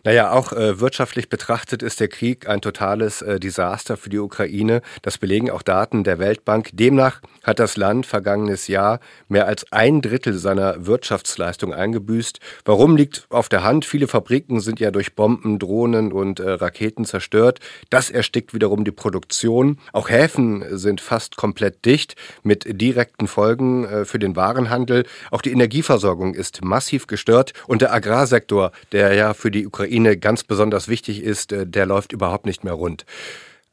Naja, 0.03 0.31
auch 0.31 0.53
äh, 0.53 0.79
wirtschaftlich 0.79 1.29
betrachtet 1.29 1.83
ist 1.83 1.99
der 1.99 2.07
Krieg 2.07 2.47
ein 2.47 2.61
totales 2.61 3.21
äh, 3.21 3.39
Desaster 3.39 3.97
für 3.97 4.09
die 4.09 4.19
Ukraine. 4.19 4.81
Das 5.01 5.17
belegen 5.17 5.51
auch 5.51 5.61
Daten 5.61 6.03
der 6.03 6.19
Weltbank. 6.19 6.69
Demnach 6.73 7.21
hat 7.43 7.59
das 7.59 7.77
Land 7.77 8.05
vergangenes 8.05 8.67
Jahr 8.67 8.99
mehr 9.27 9.47
als 9.47 9.71
ein 9.71 10.01
Drittel 10.01 10.33
seiner 10.33 10.85
Wirtschaftsleistung 10.85 11.73
eingebüßt. 11.73 12.39
Warum 12.65 12.97
liegt 12.97 13.25
auf 13.29 13.49
der 13.49 13.63
Hand? 13.63 13.85
Viele 13.85 14.07
Fabriken 14.07 14.59
sind 14.59 14.79
ja 14.79 14.91
durch 14.91 15.15
Bomben, 15.15 15.59
Drohnen 15.59 16.11
und 16.11 16.39
äh, 16.39 16.49
Raketen 16.49 17.05
zerstört. 17.05 17.59
Das 17.89 18.09
erstickt 18.09 18.53
wiederum 18.53 18.83
die 18.83 18.91
Produktion. 18.91 19.77
Auch 19.93 20.09
Häfen 20.09 20.63
sind 20.77 21.01
fast 21.01 21.37
komplett 21.37 21.85
dicht 21.85 22.15
mit 22.43 22.65
direkten 22.81 23.27
Folgen 23.27 23.85
äh, 23.85 24.05
für 24.05 24.19
den 24.19 24.35
Warenhandel. 24.35 25.05
Auch 25.31 25.41
die 25.41 25.51
Energieversorgung 25.51 26.33
ist 26.33 26.63
massiv 26.63 27.07
gestört 27.07 27.53
und 27.67 27.81
der 27.81 27.93
Agrarsektor, 27.93 28.71
der 28.91 29.13
ja 29.13 29.33
für 29.33 29.51
die 29.51 29.66
Ukraine 29.67 30.17
ganz 30.17 30.43
besonders 30.43 30.87
wichtig 30.87 31.21
ist, 31.21 31.51
äh, 31.51 31.67
der 31.67 31.85
läuft 31.85 32.11
überhaupt 32.11 32.45
nicht 32.45 32.63
mehr 32.63 32.73
rund. 32.73 33.05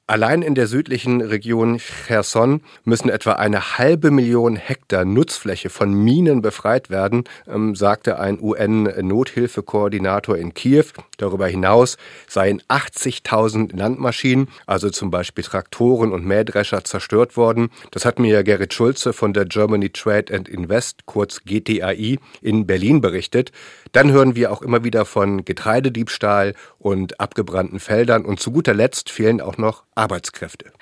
Allein 0.06 0.42
in 0.42 0.54
der 0.54 0.66
südlichen 0.66 1.22
Region 1.22 1.78
Cherson 1.78 2.60
müssen 2.84 3.08
etwa 3.08 3.32
eine 3.32 3.78
halbe 3.78 4.10
Million 4.10 4.54
Hektar 4.54 5.06
Nutzfläche 5.06 5.70
von 5.70 5.94
Minen 5.94 6.42
befreit 6.42 6.90
werden, 6.90 7.24
ähm, 7.48 7.74
sagte 7.74 8.18
ein 8.18 8.38
UN-Nothilfekoordinator 8.38 10.36
in 10.36 10.52
Kiew. 10.52 10.84
Darüber 11.16 11.46
hinaus 11.46 11.96
seien 12.28 12.60
80.000 12.68 13.74
Landmaschinen, 13.74 14.48
also 14.66 14.90
zum 14.90 15.10
Beispiel 15.10 15.42
Traktoren 15.42 16.12
und 16.12 16.26
Mähdrescher, 16.26 16.84
zerstört 16.84 17.38
worden. 17.38 17.70
Das 17.90 18.04
hat 18.04 18.18
mir 18.18 18.44
Gerrit 18.44 18.74
Schulze 18.74 19.14
von 19.14 19.32
der 19.32 19.46
Germany 19.46 19.88
Trade 19.88 20.34
and 20.34 20.50
Invest, 20.50 21.06
kurz 21.06 21.40
GTAI, 21.46 22.18
in 22.42 22.66
Berlin 22.66 23.00
berichtet. 23.00 23.52
Dann 23.92 24.12
hören 24.12 24.36
wir 24.36 24.52
auch 24.52 24.60
immer 24.60 24.84
wieder 24.84 25.06
von 25.06 25.46
Getreidediebstahl 25.46 26.52
und 26.78 27.20
abgebrannten 27.20 27.80
Feldern 27.80 28.26
und 28.26 28.38
zu 28.38 28.50
guter 28.52 28.74
Letzt 28.74 29.08
fehlen 29.08 29.40
auch 29.40 29.56
noch 29.56 29.84
Arbeitskräfte. 29.94 30.72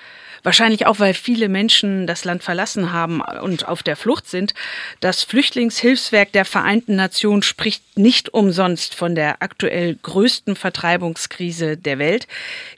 Wahrscheinlich 0.42 0.86
auch, 0.86 0.98
weil 0.98 1.14
viele 1.14 1.48
Menschen 1.48 2.06
das 2.06 2.24
Land 2.24 2.42
verlassen 2.42 2.92
haben 2.92 3.20
und 3.20 3.68
auf 3.68 3.82
der 3.82 3.96
Flucht 3.96 4.28
sind. 4.28 4.54
Das 5.00 5.22
Flüchtlingshilfswerk 5.22 6.32
der 6.32 6.44
Vereinten 6.44 6.96
Nationen 6.96 7.42
spricht 7.42 7.96
nicht 7.96 8.34
umsonst 8.34 8.94
von 8.94 9.14
der 9.14 9.40
aktuell 9.40 9.96
größten 10.02 10.56
Vertreibungskrise 10.56 11.76
der 11.76 11.98
Welt. 11.98 12.26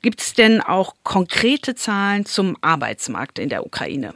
Gibt 0.03 0.21
es 0.21 0.35
denn 0.35 0.61
auch 0.61 0.95
konkrete 1.05 1.75
Zahlen 1.75 2.27
zum 2.27 2.59
Arbeitsmarkt 2.61 3.39
in 3.39 3.49
der 3.49 3.65
Ukraine? 3.65 4.15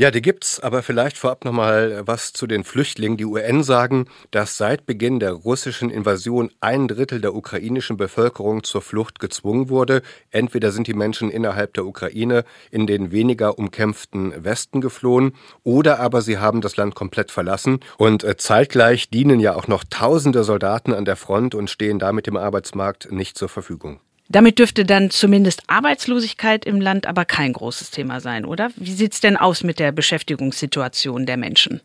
Ja, 0.00 0.10
die 0.10 0.22
gibt's, 0.22 0.60
aber 0.60 0.82
vielleicht 0.82 1.18
vorab 1.18 1.44
nochmal 1.44 2.00
was 2.06 2.32
zu 2.32 2.46
den 2.46 2.64
Flüchtlingen. 2.64 3.18
Die 3.18 3.26
UN 3.26 3.62
sagen, 3.62 4.06
dass 4.30 4.56
seit 4.56 4.86
Beginn 4.86 5.20
der 5.20 5.32
russischen 5.32 5.90
Invasion 5.90 6.50
ein 6.60 6.88
Drittel 6.88 7.20
der 7.20 7.34
ukrainischen 7.34 7.98
Bevölkerung 7.98 8.64
zur 8.64 8.80
Flucht 8.80 9.18
gezwungen 9.20 9.68
wurde. 9.68 10.00
Entweder 10.30 10.72
sind 10.72 10.86
die 10.86 10.94
Menschen 10.94 11.30
innerhalb 11.30 11.74
der 11.74 11.84
Ukraine 11.84 12.44
in 12.70 12.86
den 12.86 13.10
weniger 13.10 13.58
umkämpften 13.58 14.42
Westen 14.42 14.80
geflohen 14.80 15.34
oder 15.64 16.00
aber 16.00 16.22
sie 16.22 16.38
haben 16.38 16.62
das 16.62 16.78
Land 16.78 16.94
komplett 16.94 17.30
verlassen 17.30 17.80
und 17.98 18.24
äh, 18.24 18.38
zeitgleich 18.38 19.10
dienen 19.10 19.38
ja 19.38 19.54
auch 19.54 19.68
noch 19.68 19.84
tausende 19.84 20.44
Soldaten 20.44 20.94
an 20.94 21.04
der 21.04 21.16
Front 21.16 21.54
und 21.54 21.68
stehen 21.68 21.98
damit 21.98 22.26
dem 22.26 22.38
Arbeitsmarkt 22.38 23.12
nicht 23.12 23.36
zur 23.36 23.50
Verfügung. 23.50 24.00
Damit 24.32 24.60
dürfte 24.60 24.84
dann 24.84 25.10
zumindest 25.10 25.64
Arbeitslosigkeit 25.66 26.64
im 26.64 26.80
Land 26.80 27.06
aber 27.06 27.24
kein 27.24 27.52
großes 27.52 27.90
Thema 27.90 28.20
sein, 28.20 28.44
oder? 28.44 28.70
Wie 28.76 28.92
sieht 28.92 29.12
es 29.12 29.20
denn 29.20 29.36
aus 29.36 29.64
mit 29.64 29.80
der 29.80 29.90
Beschäftigungssituation 29.90 31.26
der 31.26 31.36
Menschen? 31.36 31.80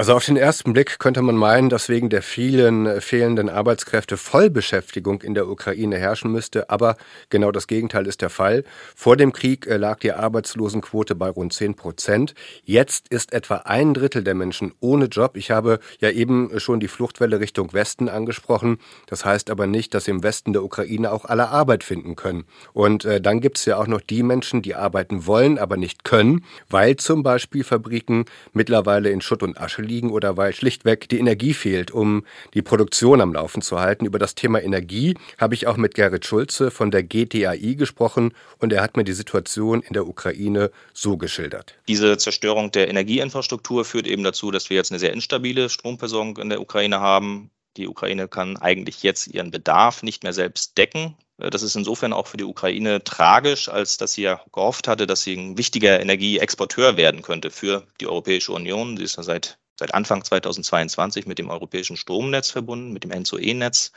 Also 0.00 0.14
auf 0.14 0.24
den 0.24 0.38
ersten 0.38 0.72
Blick 0.72 0.98
könnte 0.98 1.20
man 1.20 1.36
meinen, 1.36 1.68
dass 1.68 1.90
wegen 1.90 2.08
der 2.08 2.22
vielen 2.22 2.86
äh, 2.86 3.02
fehlenden 3.02 3.50
Arbeitskräfte 3.50 4.16
Vollbeschäftigung 4.16 5.20
in 5.20 5.34
der 5.34 5.46
Ukraine 5.46 5.98
herrschen 5.98 6.32
müsste, 6.32 6.70
aber 6.70 6.96
genau 7.28 7.52
das 7.52 7.66
Gegenteil 7.66 8.06
ist 8.06 8.22
der 8.22 8.30
Fall. 8.30 8.64
Vor 8.96 9.18
dem 9.18 9.34
Krieg 9.34 9.66
äh, 9.66 9.76
lag 9.76 9.98
die 9.98 10.12
Arbeitslosenquote 10.12 11.14
bei 11.14 11.28
rund 11.28 11.52
10 11.52 11.74
Prozent. 11.74 12.32
Jetzt 12.64 13.08
ist 13.08 13.34
etwa 13.34 13.56
ein 13.56 13.92
Drittel 13.92 14.24
der 14.24 14.34
Menschen 14.34 14.72
ohne 14.80 15.04
Job. 15.04 15.36
Ich 15.36 15.50
habe 15.50 15.80
ja 16.00 16.08
eben 16.08 16.58
schon 16.58 16.80
die 16.80 16.88
Fluchtwelle 16.88 17.38
Richtung 17.38 17.74
Westen 17.74 18.08
angesprochen. 18.08 18.78
Das 19.06 19.26
heißt 19.26 19.50
aber 19.50 19.66
nicht, 19.66 19.92
dass 19.92 20.08
im 20.08 20.22
Westen 20.22 20.54
der 20.54 20.64
Ukraine 20.64 21.12
auch 21.12 21.26
alle 21.26 21.50
Arbeit 21.50 21.84
finden 21.84 22.16
können. 22.16 22.44
Und 22.72 23.04
äh, 23.04 23.20
dann 23.20 23.42
gibt 23.42 23.58
es 23.58 23.66
ja 23.66 23.76
auch 23.76 23.86
noch 23.86 24.00
die 24.00 24.22
Menschen, 24.22 24.62
die 24.62 24.74
arbeiten 24.74 25.26
wollen, 25.26 25.58
aber 25.58 25.76
nicht 25.76 26.04
können, 26.04 26.46
weil 26.70 26.96
zum 26.96 27.22
Beispiel 27.22 27.64
Fabriken 27.64 28.24
mittlerweile 28.54 29.10
in 29.10 29.20
Schutt 29.20 29.42
und 29.42 29.60
Asche 29.60 29.89
liegen 29.90 30.10
oder 30.10 30.36
weil 30.36 30.54
schlichtweg 30.54 31.08
die 31.08 31.18
Energie 31.18 31.52
fehlt, 31.52 31.90
um 31.90 32.24
die 32.54 32.62
Produktion 32.62 33.20
am 33.20 33.34
Laufen 33.34 33.60
zu 33.60 33.78
halten. 33.78 34.06
Über 34.06 34.18
das 34.18 34.34
Thema 34.34 34.62
Energie 34.62 35.16
habe 35.38 35.54
ich 35.54 35.66
auch 35.66 35.76
mit 35.76 35.94
Gerrit 35.94 36.24
Schulze 36.24 36.70
von 36.70 36.90
der 36.90 37.02
GTAI 37.02 37.74
gesprochen 37.74 38.32
und 38.58 38.72
er 38.72 38.82
hat 38.82 38.96
mir 38.96 39.04
die 39.04 39.12
Situation 39.12 39.82
in 39.82 39.92
der 39.92 40.06
Ukraine 40.06 40.70
so 40.94 41.16
geschildert. 41.16 41.74
Diese 41.88 42.16
Zerstörung 42.16 42.70
der 42.70 42.88
Energieinfrastruktur 42.88 43.84
führt 43.84 44.06
eben 44.06 44.22
dazu, 44.22 44.50
dass 44.50 44.70
wir 44.70 44.76
jetzt 44.76 44.92
eine 44.92 44.98
sehr 44.98 45.12
instabile 45.12 45.68
Stromversorgung 45.68 46.38
in 46.38 46.48
der 46.48 46.60
Ukraine 46.60 47.00
haben. 47.00 47.50
Die 47.76 47.88
Ukraine 47.88 48.28
kann 48.28 48.56
eigentlich 48.56 49.02
jetzt 49.02 49.28
ihren 49.28 49.50
Bedarf 49.50 50.02
nicht 50.02 50.22
mehr 50.22 50.32
selbst 50.32 50.76
decken. 50.76 51.16
Das 51.40 51.62
ist 51.62 51.74
insofern 51.74 52.12
auch 52.12 52.26
für 52.26 52.36
die 52.36 52.44
Ukraine 52.44 53.02
tragisch, 53.02 53.68
als 53.68 53.96
dass 53.96 54.12
sie 54.12 54.22
ja 54.22 54.40
gehofft 54.52 54.88
hatte, 54.88 55.06
dass 55.06 55.22
sie 55.22 55.34
ein 55.34 55.56
wichtiger 55.56 55.98
Energieexporteur 56.00 56.98
werden 56.98 57.22
könnte 57.22 57.50
für 57.50 57.86
die 58.00 58.06
Europäische 58.06 58.52
Union. 58.52 58.98
Sie 58.98 59.04
ist 59.04 59.16
ja 59.16 59.22
seit, 59.22 59.58
seit 59.80 59.94
Anfang 59.94 60.22
2022 60.22 61.26
mit 61.26 61.38
dem 61.38 61.48
europäischen 61.48 61.96
Stromnetz 61.96 62.50
verbunden, 62.50 62.92
mit 62.92 63.02
dem 63.02 63.10
NZOE-Netz. 63.10 63.92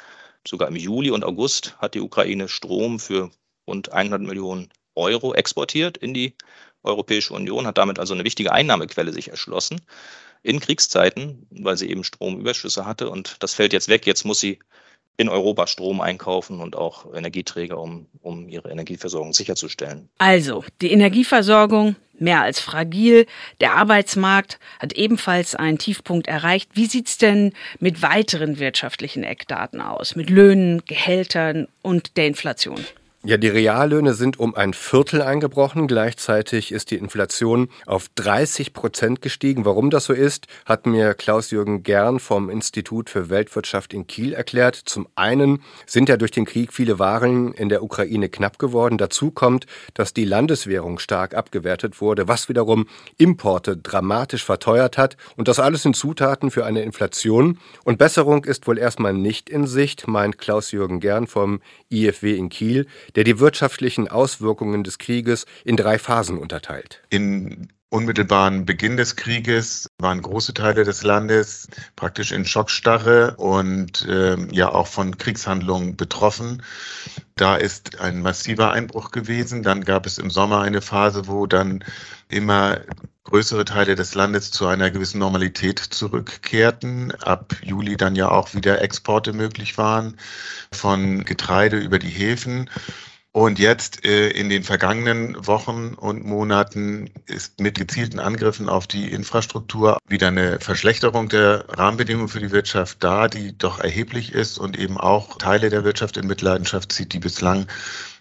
Sogar 0.47 0.69
im 0.69 0.77
Juli 0.77 1.11
und 1.11 1.25
August 1.25 1.77
hat 1.77 1.93
die 1.93 1.99
Ukraine 1.99 2.47
Strom 2.47 2.99
für 2.99 3.31
rund 3.67 3.91
100 3.91 4.21
Millionen 4.21 4.69
Euro 4.95 5.33
exportiert 5.33 5.97
in 5.97 6.13
die 6.13 6.35
Europäische 6.83 7.33
Union, 7.33 7.67
hat 7.67 7.77
damit 7.77 7.99
also 7.99 8.13
eine 8.13 8.23
wichtige 8.23 8.53
Einnahmequelle 8.53 9.11
sich 9.11 9.29
erschlossen 9.29 9.81
in 10.41 10.61
Kriegszeiten, 10.61 11.47
weil 11.49 11.75
sie 11.75 11.89
eben 11.89 12.05
Stromüberschüsse 12.05 12.85
hatte. 12.85 13.09
Und 13.09 13.43
das 13.43 13.53
fällt 13.53 13.73
jetzt 13.73 13.89
weg. 13.89 14.07
Jetzt 14.07 14.23
muss 14.23 14.39
sie 14.39 14.59
in 15.17 15.29
Europa 15.29 15.67
Strom 15.67 16.01
einkaufen 16.01 16.59
und 16.59 16.75
auch 16.75 17.13
Energieträger, 17.13 17.79
um, 17.79 18.07
um 18.21 18.49
ihre 18.49 18.69
Energieversorgung 18.69 19.33
sicherzustellen. 19.33 20.09
Also, 20.17 20.63
die 20.81 20.91
Energieversorgung 20.91 21.95
mehr 22.19 22.41
als 22.41 22.59
fragil. 22.59 23.25
Der 23.59 23.73
Arbeitsmarkt 23.73 24.59
hat 24.79 24.93
ebenfalls 24.93 25.55
einen 25.55 25.77
Tiefpunkt 25.77 26.27
erreicht. 26.27 26.71
Wie 26.73 26.85
sieht's 26.85 27.17
denn 27.17 27.53
mit 27.79 28.01
weiteren 28.01 28.59
wirtschaftlichen 28.59 29.23
Eckdaten 29.23 29.81
aus? 29.81 30.15
Mit 30.15 30.29
Löhnen, 30.29 30.83
Gehältern 30.85 31.67
und 31.81 32.17
der 32.17 32.27
Inflation? 32.27 32.85
Ja, 33.25 33.37
die 33.37 33.47
Reallöhne 33.47 34.15
sind 34.15 34.37
um 34.37 34.53
ein 34.53 34.73
Viertel 34.73 35.21
eingebrochen. 35.21 35.87
Gleichzeitig 35.87 36.73
ist 36.73 36.91
die 36.91 36.97
Inflation 36.97 37.69
auf 37.85 38.09
30 38.15 38.73
Prozent 38.73 39.21
gestiegen. 39.21 39.63
Warum 39.63 39.91
das 39.91 40.03
so 40.03 40.11
ist, 40.11 40.47
hat 40.65 40.85
mir 40.85 41.13
Klaus-Jürgen 41.13 41.83
Gern 41.83 42.19
vom 42.19 42.49
Institut 42.49 43.09
für 43.09 43.29
Weltwirtschaft 43.29 43.93
in 43.93 44.07
Kiel 44.07 44.33
erklärt. 44.33 44.75
Zum 44.75 45.07
einen 45.15 45.63
sind 45.85 46.09
ja 46.09 46.17
durch 46.17 46.31
den 46.31 46.43
Krieg 46.43 46.73
viele 46.73 46.99
Waren 46.99 47.53
in 47.53 47.69
der 47.69 47.81
Ukraine 47.81 48.27
knapp 48.27 48.59
geworden. 48.59 48.97
Dazu 48.97 49.31
kommt, 49.31 49.67
dass 49.93 50.13
die 50.13 50.25
Landeswährung 50.25 50.99
stark 50.99 51.33
abgewertet 51.33 52.01
wurde, 52.01 52.27
was 52.27 52.49
wiederum 52.49 52.87
Importe 53.17 53.77
dramatisch 53.77 54.43
verteuert 54.43 54.97
hat. 54.97 55.15
Und 55.37 55.47
das 55.47 55.59
alles 55.59 55.83
sind 55.83 55.95
Zutaten 55.95 56.51
für 56.51 56.65
eine 56.65 56.81
Inflation. 56.81 57.57
Und 57.85 57.99
Besserung 57.99 58.43
ist 58.43 58.67
wohl 58.67 58.77
erstmal 58.77 59.13
nicht 59.13 59.49
in 59.49 59.65
Sicht, 59.65 60.09
meint 60.09 60.39
Klaus-Jürgen 60.39 60.99
Gern 60.99 61.25
vom 61.25 61.61
IFW 61.89 62.35
in 62.35 62.49
Kiel 62.49 62.85
der 63.15 63.23
die 63.23 63.39
wirtschaftlichen 63.39 64.07
Auswirkungen 64.07 64.83
des 64.83 64.97
Krieges 64.97 65.45
in 65.63 65.77
drei 65.77 65.99
Phasen 65.99 66.37
unterteilt. 66.37 67.01
In 67.09 67.69
unmittelbaren 67.93 68.65
Beginn 68.65 68.97
des 68.97 69.15
Krieges 69.15 69.87
waren 69.99 70.21
große 70.21 70.55
Teile 70.55 70.83
des 70.83 71.03
Landes 71.03 71.67
praktisch 71.95 72.31
in 72.31 72.43
Schockstarre 72.43 73.35
und 73.37 74.07
äh, 74.07 74.35
ja 74.51 74.69
auch 74.69 74.87
von 74.87 75.15
Kriegshandlungen 75.15 75.95
betroffen. 75.95 76.63
Da 77.35 77.55
ist 77.55 77.99
ein 77.99 78.21
massiver 78.21 78.71
Einbruch 78.71 79.11
gewesen. 79.11 79.61
Dann 79.61 79.83
gab 79.83 80.07
es 80.07 80.17
im 80.17 80.31
Sommer 80.31 80.61
eine 80.61 80.81
Phase, 80.81 81.27
wo 81.27 81.45
dann 81.45 81.83
immer 82.29 82.81
größere 83.23 83.65
Teile 83.65 83.95
des 83.95 84.15
Landes 84.15 84.51
zu 84.51 84.67
einer 84.67 84.91
gewissen 84.91 85.19
Normalität 85.19 85.79
zurückkehrten. 85.79 87.11
Ab 87.21 87.55
Juli 87.63 87.97
dann 87.97 88.15
ja 88.15 88.29
auch 88.29 88.53
wieder 88.53 88.81
Exporte 88.81 89.33
möglich 89.33 89.77
waren 89.77 90.17
von 90.71 91.23
Getreide 91.23 91.77
über 91.77 91.99
die 91.99 92.09
Häfen. 92.09 92.69
Und 93.35 93.57
jetzt 93.57 94.05
äh, 94.05 94.29
in 94.29 94.49
den 94.49 94.63
vergangenen 94.63 95.47
Wochen 95.47 95.95
und 95.95 96.23
Monaten 96.23 97.09
ist 97.25 97.59
mit 97.59 97.79
gezielten 97.79 98.19
Angriffen 98.19 98.69
auf 98.69 98.85
die 98.85 99.11
Infrastruktur 99.11 99.97
wieder 100.07 100.27
eine 100.27 100.59
Verschlechterung 100.59 101.29
der 101.29 101.65
Rahmenbedingungen 101.67 102.29
für 102.29 102.39
die 102.41 102.51
Wirtschaft 102.51 103.03
da, 103.03 103.27
die 103.27 103.57
doch 103.57 103.79
erheblich 103.79 104.33
ist 104.33 104.59
und 104.59 104.77
eben 104.77 104.99
auch 104.99 105.39
Teile 105.39 105.71
der 105.71 105.83
Wirtschaft 105.83 106.17
in 106.17 106.27
Mitleidenschaft 106.27 106.91
zieht, 106.91 107.11
die 107.13 107.19
bislang 107.19 107.65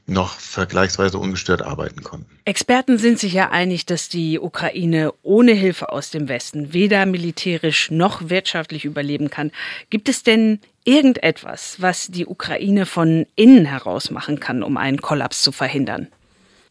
noch 0.06 0.38
vergleichsweise 0.38 1.18
ungestört 1.18 1.62
arbeiten 1.62 2.02
konnten. 2.02 2.26
Experten 2.44 2.98
sind 2.98 3.18
sich 3.18 3.32
ja 3.32 3.50
einig, 3.50 3.86
dass 3.86 4.08
die 4.08 4.38
Ukraine 4.38 5.12
ohne 5.22 5.52
Hilfe 5.52 5.90
aus 5.92 6.10
dem 6.10 6.28
Westen 6.28 6.72
weder 6.72 7.06
militärisch 7.06 7.90
noch 7.90 8.28
wirtschaftlich 8.28 8.84
überleben 8.84 9.30
kann. 9.30 9.52
Gibt 9.90 10.08
es 10.08 10.22
denn 10.22 10.60
irgendetwas, 10.84 11.76
was 11.78 12.08
die 12.08 12.26
Ukraine 12.26 12.86
von 12.86 13.26
innen 13.36 13.64
heraus 13.64 14.10
machen 14.10 14.40
kann, 14.40 14.62
um 14.62 14.76
einen 14.76 15.00
Kollaps 15.00 15.42
zu 15.42 15.52
verhindern? 15.52 16.08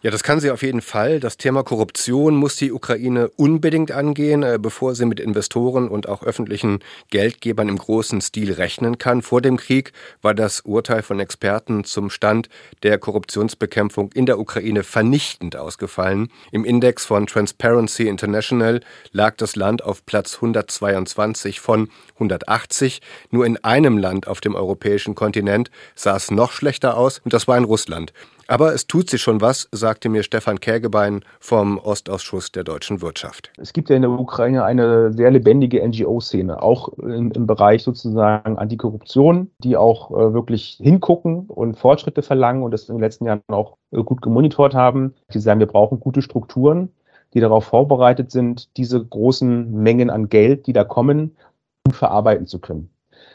Ja, 0.03 0.09
das 0.09 0.23
kann 0.23 0.39
sie 0.39 0.49
auf 0.49 0.63
jeden 0.63 0.81
Fall. 0.81 1.19
Das 1.19 1.37
Thema 1.37 1.61
Korruption 1.61 2.35
muss 2.35 2.55
die 2.55 2.71
Ukraine 2.71 3.29
unbedingt 3.35 3.91
angehen, 3.91 4.41
äh, 4.41 4.57
bevor 4.59 4.95
sie 4.95 5.05
mit 5.05 5.19
Investoren 5.19 5.87
und 5.89 6.09
auch 6.09 6.23
öffentlichen 6.23 6.79
Geldgebern 7.11 7.69
im 7.69 7.77
großen 7.77 8.19
Stil 8.19 8.51
rechnen 8.51 8.97
kann. 8.97 9.21
Vor 9.21 9.41
dem 9.41 9.57
Krieg 9.57 9.93
war 10.23 10.33
das 10.33 10.61
Urteil 10.61 11.03
von 11.03 11.19
Experten 11.19 11.83
zum 11.83 12.09
Stand 12.09 12.49
der 12.81 12.97
Korruptionsbekämpfung 12.97 14.11
in 14.13 14.25
der 14.25 14.39
Ukraine 14.39 14.81
vernichtend 14.81 15.55
ausgefallen. 15.55 16.29
Im 16.51 16.65
Index 16.65 17.05
von 17.05 17.27
Transparency 17.27 18.07
International 18.07 18.81
lag 19.11 19.35
das 19.37 19.55
Land 19.55 19.83
auf 19.83 20.03
Platz 20.07 20.37
122 20.37 21.59
von 21.59 21.89
180. 22.15 23.01
Nur 23.29 23.45
in 23.45 23.63
einem 23.63 23.99
Land 23.99 24.25
auf 24.25 24.41
dem 24.41 24.55
europäischen 24.55 25.13
Kontinent 25.13 25.69
sah 25.93 26.15
es 26.15 26.31
noch 26.31 26.53
schlechter 26.53 26.97
aus, 26.97 27.19
und 27.19 27.33
das 27.33 27.47
war 27.47 27.55
in 27.55 27.65
Russland. 27.65 28.13
Aber 28.51 28.73
es 28.73 28.85
tut 28.85 29.09
sich 29.09 29.21
schon 29.21 29.39
was, 29.39 29.69
sagte 29.71 30.09
mir 30.09 30.23
Stefan 30.23 30.59
Kägebein 30.59 31.21
vom 31.39 31.77
Ostausschuss 31.77 32.51
der 32.51 32.65
deutschen 32.65 33.01
Wirtschaft. 33.01 33.49
Es 33.57 33.71
gibt 33.71 33.89
ja 33.89 33.95
in 33.95 34.01
der 34.01 34.11
Ukraine 34.11 34.65
eine 34.65 35.13
sehr 35.13 35.31
lebendige 35.31 35.81
NGO-Szene, 35.87 36.61
auch 36.61 36.89
im, 36.97 37.31
im, 37.31 37.47
Bereich 37.47 37.81
sozusagen 37.81 38.57
Antikorruption, 38.57 39.51
die 39.59 39.77
auch 39.77 40.11
äh, 40.11 40.33
wirklich 40.33 40.77
hingucken 40.81 41.45
und 41.47 41.77
Fortschritte 41.77 42.23
verlangen 42.23 42.63
und 42.63 42.71
das 42.71 42.89
in 42.89 42.95
den 42.95 43.01
letzten 43.01 43.23
Jahren 43.23 43.41
auch 43.47 43.77
äh, 43.91 44.03
gut 44.03 44.21
gemonitort 44.21 44.75
haben. 44.75 45.13
Die 45.33 45.39
sagen, 45.39 45.61
wir 45.61 45.67
brauchen 45.67 46.01
gute 46.01 46.21
Strukturen, 46.21 46.89
die 47.33 47.39
darauf 47.39 47.63
vorbereitet 47.63 48.31
sind, 48.31 48.75
diese 48.75 49.01
großen 49.01 49.71
Mengen 49.81 50.09
an 50.09 50.27
Geld, 50.27 50.67
die 50.67 50.73
da 50.73 50.83
kommen, 50.83 51.37
gut 51.85 51.95
verarbeiten 51.95 52.47
zu 52.47 52.59
können. 52.59 52.89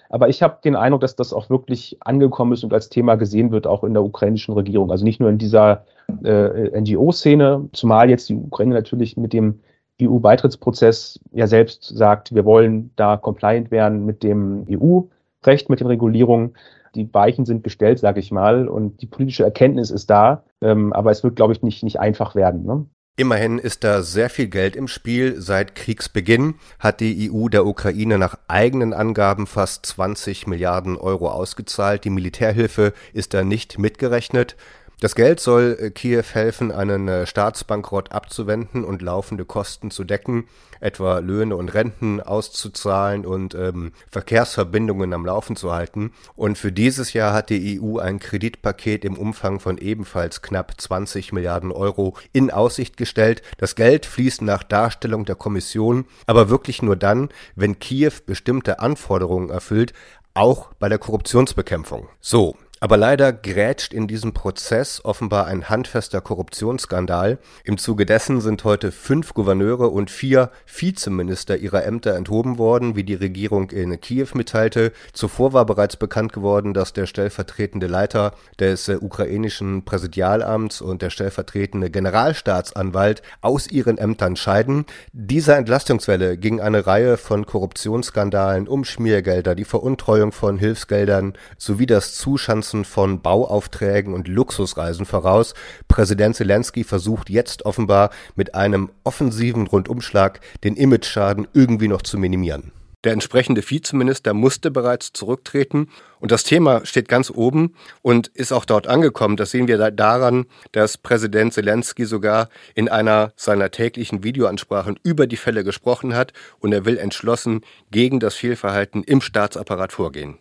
Aber 0.09 0.29
ich 0.29 0.43
habe 0.43 0.59
den 0.65 0.77
Eindruck, 0.77 1.01
dass 1.01 1.17
das 1.17 1.33
auch 1.33 1.51
wirklich 1.51 1.99
angekommen 2.01 2.53
ist 2.53 2.65
und 2.65 2.73
als 2.73 2.89
Thema 2.89 3.17
gesehen 3.17 3.51
wird, 3.51 3.67
auch 3.67 3.85
in 3.85 3.95
der 3.95 4.05
ukrainischen 4.05 4.55
Regierung. 4.55 4.91
Also 4.91 5.05
nicht 5.05 5.21
nur 5.21 5.31
in 5.31 5.39
dieser 5.39 5.85
äh, 6.25 6.81
NGO-Szene, 6.81 7.69
zumal 7.73 8.11
jetzt 8.11 8.29
die 8.29 8.35
Ukraine 8.35 8.75
natürlich 8.75 9.17
mit 9.17 9.33
dem 9.33 9.61
EU-Beitrittsprozess 10.01 11.21
ja 11.33 11.47
selbst 11.47 11.85
sagt, 11.85 12.35
wir 12.35 12.45
wollen 12.45 12.91
da 12.97 13.17
compliant 13.17 13.71
werden 13.71 14.05
mit 14.05 14.23
dem 14.23 14.67
EU-Recht, 14.71 15.71
mit 15.71 15.81
den 15.81 15.87
Regulierungen. 15.87 16.55
Die 16.95 17.13
Weichen 17.13 17.45
sind 17.45 17.65
gestellt, 17.65 17.99
sage 17.99 18.21
ich 18.21 18.31
mal, 18.31 18.69
und 18.69 19.03
die 19.03 19.07
politische 19.07 19.45
Erkenntnis 19.45 19.91
ist 19.91 20.09
da. 20.09 20.45
Ähm, 20.61 20.93
aber 20.93 21.11
es 21.11 21.23
wird, 21.23 21.37
glaube 21.37 21.53
ich, 21.53 21.63
nicht, 21.63 21.83
nicht 21.83 22.01
einfach 22.01 22.35
werden. 22.35 22.65
Ne? 22.65 22.87
Immerhin 23.19 23.59
ist 23.59 23.83
da 23.83 24.03
sehr 24.03 24.29
viel 24.29 24.49
Geld 24.49 24.77
im 24.77 24.89
Spiel. 24.89 25.41
Seit 25.41 25.75
Kriegsbeginn 25.75 26.57
hat 26.79 27.01
die 27.01 27.33
EU 27.33 27.49
der 27.49 27.65
Ukraine 27.65 28.19
nach 28.19 28.37
eigenen 28.47 28.93
Angaben 28.93 29.47
fast 29.47 29.87
20 29.87 30.47
Milliarden 30.47 30.99
Euro 30.99 31.31
ausgezahlt. 31.31 32.05
Die 32.05 32.11
Militärhilfe 32.11 32.93
ist 33.15 33.33
da 33.33 33.43
nicht 33.43 33.79
mitgerechnet. 33.79 34.55
Das 34.99 35.15
Geld 35.15 35.41
soll 35.41 35.77
äh, 35.79 35.91
Kiew 35.91 36.25
helfen, 36.33 36.73
einen 36.73 37.07
äh, 37.07 37.27
Staatsbankrott 37.27 38.13
abzuwenden 38.13 38.83
und 38.83 39.03
laufende 39.03 39.45
Kosten 39.45 39.91
zu 39.91 40.05
decken, 40.05 40.49
etwa 40.81 41.19
Löhne 41.19 41.55
und 41.55 41.75
Renten 41.75 42.23
auszuzahlen 42.23 43.27
und 43.27 43.55
ähm, 43.55 43.93
Verkehrsverbindungen 44.11 45.13
am 45.13 45.27
Laufen 45.27 45.55
zu 45.55 45.71
halten. 45.71 46.13
Und 46.35 46.57
für 46.57 46.73
dieses 46.73 47.13
Jahr 47.13 47.35
hat 47.35 47.51
die 47.51 47.79
EU 47.79 47.99
ein 47.99 48.21
Kreditpaket 48.21 49.05
im 49.05 49.19
Umfang 49.19 49.61
von 49.61 49.77
ebenfalls 49.77 50.41
knapp 50.41 50.81
20 50.81 51.31
Milliarden 51.31 51.73
Euro 51.73 52.17
in 52.33 52.51
Aussicht 52.51 52.97
gestellt. 52.97 53.43
Das 53.59 53.75
Geld 53.75 54.07
fließt 54.07 54.41
nach 54.41 54.63
Darstellung 54.63 55.27
der 55.27 55.37
Kommission, 55.37 56.07
aber 56.25 56.49
wirklich 56.49 56.81
nur 56.81 56.97
dann, 56.97 57.29
wenn 57.55 57.79
Kiew 57.79 58.13
bestimmte 58.25 58.79
Anforderungen 58.79 59.51
erfüllt, 59.51 59.93
auch 60.33 60.73
bei 60.79 60.89
der 60.89 60.99
Korruptionsbekämpfung. 60.99 62.09
So, 62.21 62.57
Aber 62.87 62.99
leider 62.99 63.33
grätscht 63.33 63.93
in 63.93 64.07
diesem 64.07 64.33
Prozess 64.33 65.05
offenbar 65.05 65.49
ein 65.49 65.69
handfester 65.69 66.21
Korruptionsskandal. 66.21 67.39
Im 67.65 67.79
Zuge 67.79 68.07
dessen 68.07 68.41
sind 68.41 68.63
heute 68.63 68.93
fünf 68.93 69.35
Gouverneure 69.35 69.89
und 69.89 70.09
vier 70.09 70.53
Vizeminister 70.67 71.57
ihrer 71.57 71.85
Ämter 71.85 72.15
enthoben 72.15 72.59
worden, 72.59 72.95
wie 72.95 73.03
die 73.03 73.15
Regierung 73.15 73.71
in 73.71 74.01
Kiew 74.01 74.29
mitteilte. 74.35 74.93
Zuvor 75.13 75.53
war 75.53 75.67
bereits 75.67 75.97
bekannt 75.97 76.33
geworden, 76.33 76.75
dass 76.75 76.93
der 76.93 77.07
stellvertretende 77.07 77.89
Leiter 77.89 78.35
des 78.61 78.87
äh, 78.87 78.99
ukrainischen 79.01 79.85
Präsidialamts 79.85 80.81
und 80.81 81.03
der 81.03 81.11
stellvertretende 81.11 81.91
Generalstaatsanwalt 81.91 83.21
aus 83.41 83.69
ihren 83.69 83.99
Ämtern 83.99 84.37
scheiden. 84.37 84.87
Dieser 85.13 85.57
Entlastungswelle 85.57 86.37
ging 86.37 86.61
eine 86.61 86.87
Reihe 86.87 87.17
von 87.17 87.47
Korruptionsskandalen 87.47 88.69
um 88.69 88.85
Schmiergelder, 88.85 89.57
die 89.57 89.65
Veruntreuung 89.65 90.31
von 90.31 90.57
Hilfsgeldern 90.57 91.33
sowie 91.59 91.87
das 91.87 92.15
Zuschanzen 92.15 92.76
Finanzen 92.77 92.85
von 92.85 93.23
Bauaufträgen 93.23 94.13
und 94.13 94.29
Luxusreisen 94.29 95.07
voraus. 95.07 95.55
Präsident 95.89 96.37
Zelensky 96.37 96.85
versucht 96.85 97.31
jetzt 97.31 97.65
offenbar 97.65 98.11
mit 98.35 98.55
einem 98.55 98.91
offensiven 99.05 99.67
Rundumschlag 99.67 100.41
den 100.65 100.77
Imageschaden 100.77 101.47
irgendwie 101.55 101.89
noch 101.89 102.03
zu 102.03 102.19
minimieren. 102.19 102.73
Der 103.05 103.13
entsprechende 103.13 103.63
Vizeminister 103.63 104.35
musste 104.35 104.71
bereits 104.71 105.13
zurücktreten 105.13 105.89
und 106.19 106.33
das 106.33 106.43
Thema 106.43 106.85
steht 106.85 107.09
ganz 107.09 107.31
oben 107.31 107.75
und 108.03 108.27
ist 108.29 108.53
auch 108.53 108.65
dort 108.65 108.89
angekommen. 108.89 109.37
Das 109.37 109.53
sehen 109.53 109.69
wir 109.69 109.79
daran, 109.93 110.47
dass 110.73 110.99
Präsident 110.99 111.55
Zelensky 111.55 112.05
sogar 112.05 112.49
in 112.75 112.89
einer 112.89 113.33
seiner 113.37 113.71
täglichen 113.71 114.25
Videoansprachen 114.25 114.99
über 115.05 115.29
die 115.29 115.37
Fälle 115.37 115.63
gesprochen 115.63 116.17
hat 116.17 116.33
und 116.59 116.73
er 116.73 116.85
will 116.85 116.99
entschlossen 116.99 117.61
gegen 117.93 118.19
das 118.19 118.35
Fehlverhalten 118.35 119.05
im 119.05 119.21
Staatsapparat 119.21 119.93
vorgehen. 119.93 120.39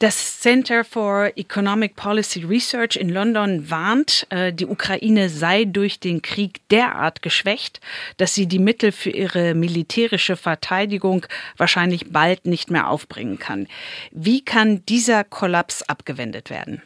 Das 0.00 0.40
Center 0.40 0.82
for 0.82 1.30
Economic 1.36 1.94
Policy 1.94 2.42
Research 2.42 2.96
in 2.96 3.10
London 3.10 3.68
warnt, 3.68 4.26
äh, 4.30 4.50
die 4.50 4.64
Ukraine 4.64 5.28
sei 5.28 5.66
durch 5.66 6.00
den 6.00 6.22
Krieg 6.22 6.66
derart 6.70 7.20
geschwächt, 7.20 7.82
dass 8.16 8.34
sie 8.34 8.46
die 8.46 8.58
Mittel 8.58 8.92
für 8.92 9.10
ihre 9.10 9.52
militärische 9.52 10.38
Verteidigung 10.38 11.26
wahrscheinlich 11.58 12.10
bald 12.10 12.46
nicht 12.46 12.70
mehr 12.70 12.88
aufbringen 12.88 13.38
kann. 13.38 13.66
Wie 14.10 14.42
kann 14.42 14.82
dieser 14.86 15.22
Kollaps 15.22 15.82
abgewendet 15.82 16.48
werden? 16.48 16.80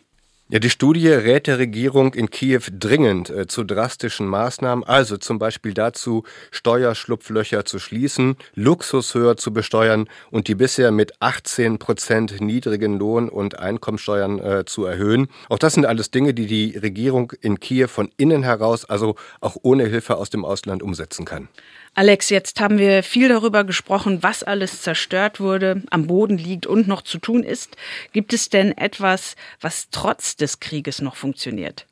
Ja, 0.51 0.59
die 0.59 0.69
Studie 0.69 1.09
rät 1.09 1.47
der 1.47 1.59
Regierung 1.59 2.13
in 2.13 2.29
Kiew 2.29 2.61
dringend 2.71 3.31
äh, 3.31 3.47
zu 3.47 3.65
drastischen 3.65 4.27
Maßnahmen, 4.27 4.85
also 4.85 5.17
zum 5.17 5.39
Beispiel 5.39 5.73
dazu, 5.73 6.23
Steuerschlupflöcher 6.51 7.65
zu 7.65 7.79
schließen, 7.79 8.37
Luxus 8.55 9.15
höher 9.15 9.39
zu 9.39 9.55
besteuern 9.55 10.07
und 10.31 10.47
die 10.47 10.55
bisher 10.55 10.91
mit 10.91 11.15
18 11.21 11.79
Prozent 11.79 12.43
niedrigen 12.43 12.99
Lohn- 12.99 13.31
und 13.31 13.59
Einkommensteuern 13.59 14.39
äh, 14.39 14.65
zu 14.67 14.85
erhöhen. 14.85 15.29
Auch 15.49 15.59
das 15.59 15.73
sind 15.73 15.87
alles 15.87 16.11
Dinge, 16.11 16.35
die 16.35 16.47
die 16.47 16.77
Regierung 16.77 17.33
in 17.41 17.59
Kiew 17.59 17.89
von 17.89 18.11
innen 18.19 18.43
heraus, 18.43 18.85
also 18.85 19.15
auch 19.41 19.57
ohne 19.63 19.87
Hilfe 19.87 20.19
aus 20.19 20.29
dem 20.29 20.45
Ausland 20.45 20.83
umsetzen 20.83 21.25
kann. 21.25 21.49
Alex, 21.97 22.29
jetzt 22.29 22.59
haben 22.59 22.79
wir 22.79 23.05
viel 23.05 23.29
darüber 23.29 23.63
gesprochen, 23.63 24.25
was 24.25 24.43
alles 24.43 24.83
zerstört 24.83 25.39
wurde, 25.39 25.83
am 25.91 26.09
Boden 26.09 26.39
liegt 26.39 26.67
und 26.67 26.89
noch 26.89 27.03
zu 27.03 27.19
tun 27.19 27.45
ist. 27.45 27.77
Gibt 28.13 28.33
es 28.33 28.49
denn 28.49 28.77
etwas, 28.77 29.37
was 29.61 29.91
trotz 29.93 30.35
des 30.35 30.59
Krieges 30.59 31.01
noch 31.01 31.15
funktioniert? 31.15 31.87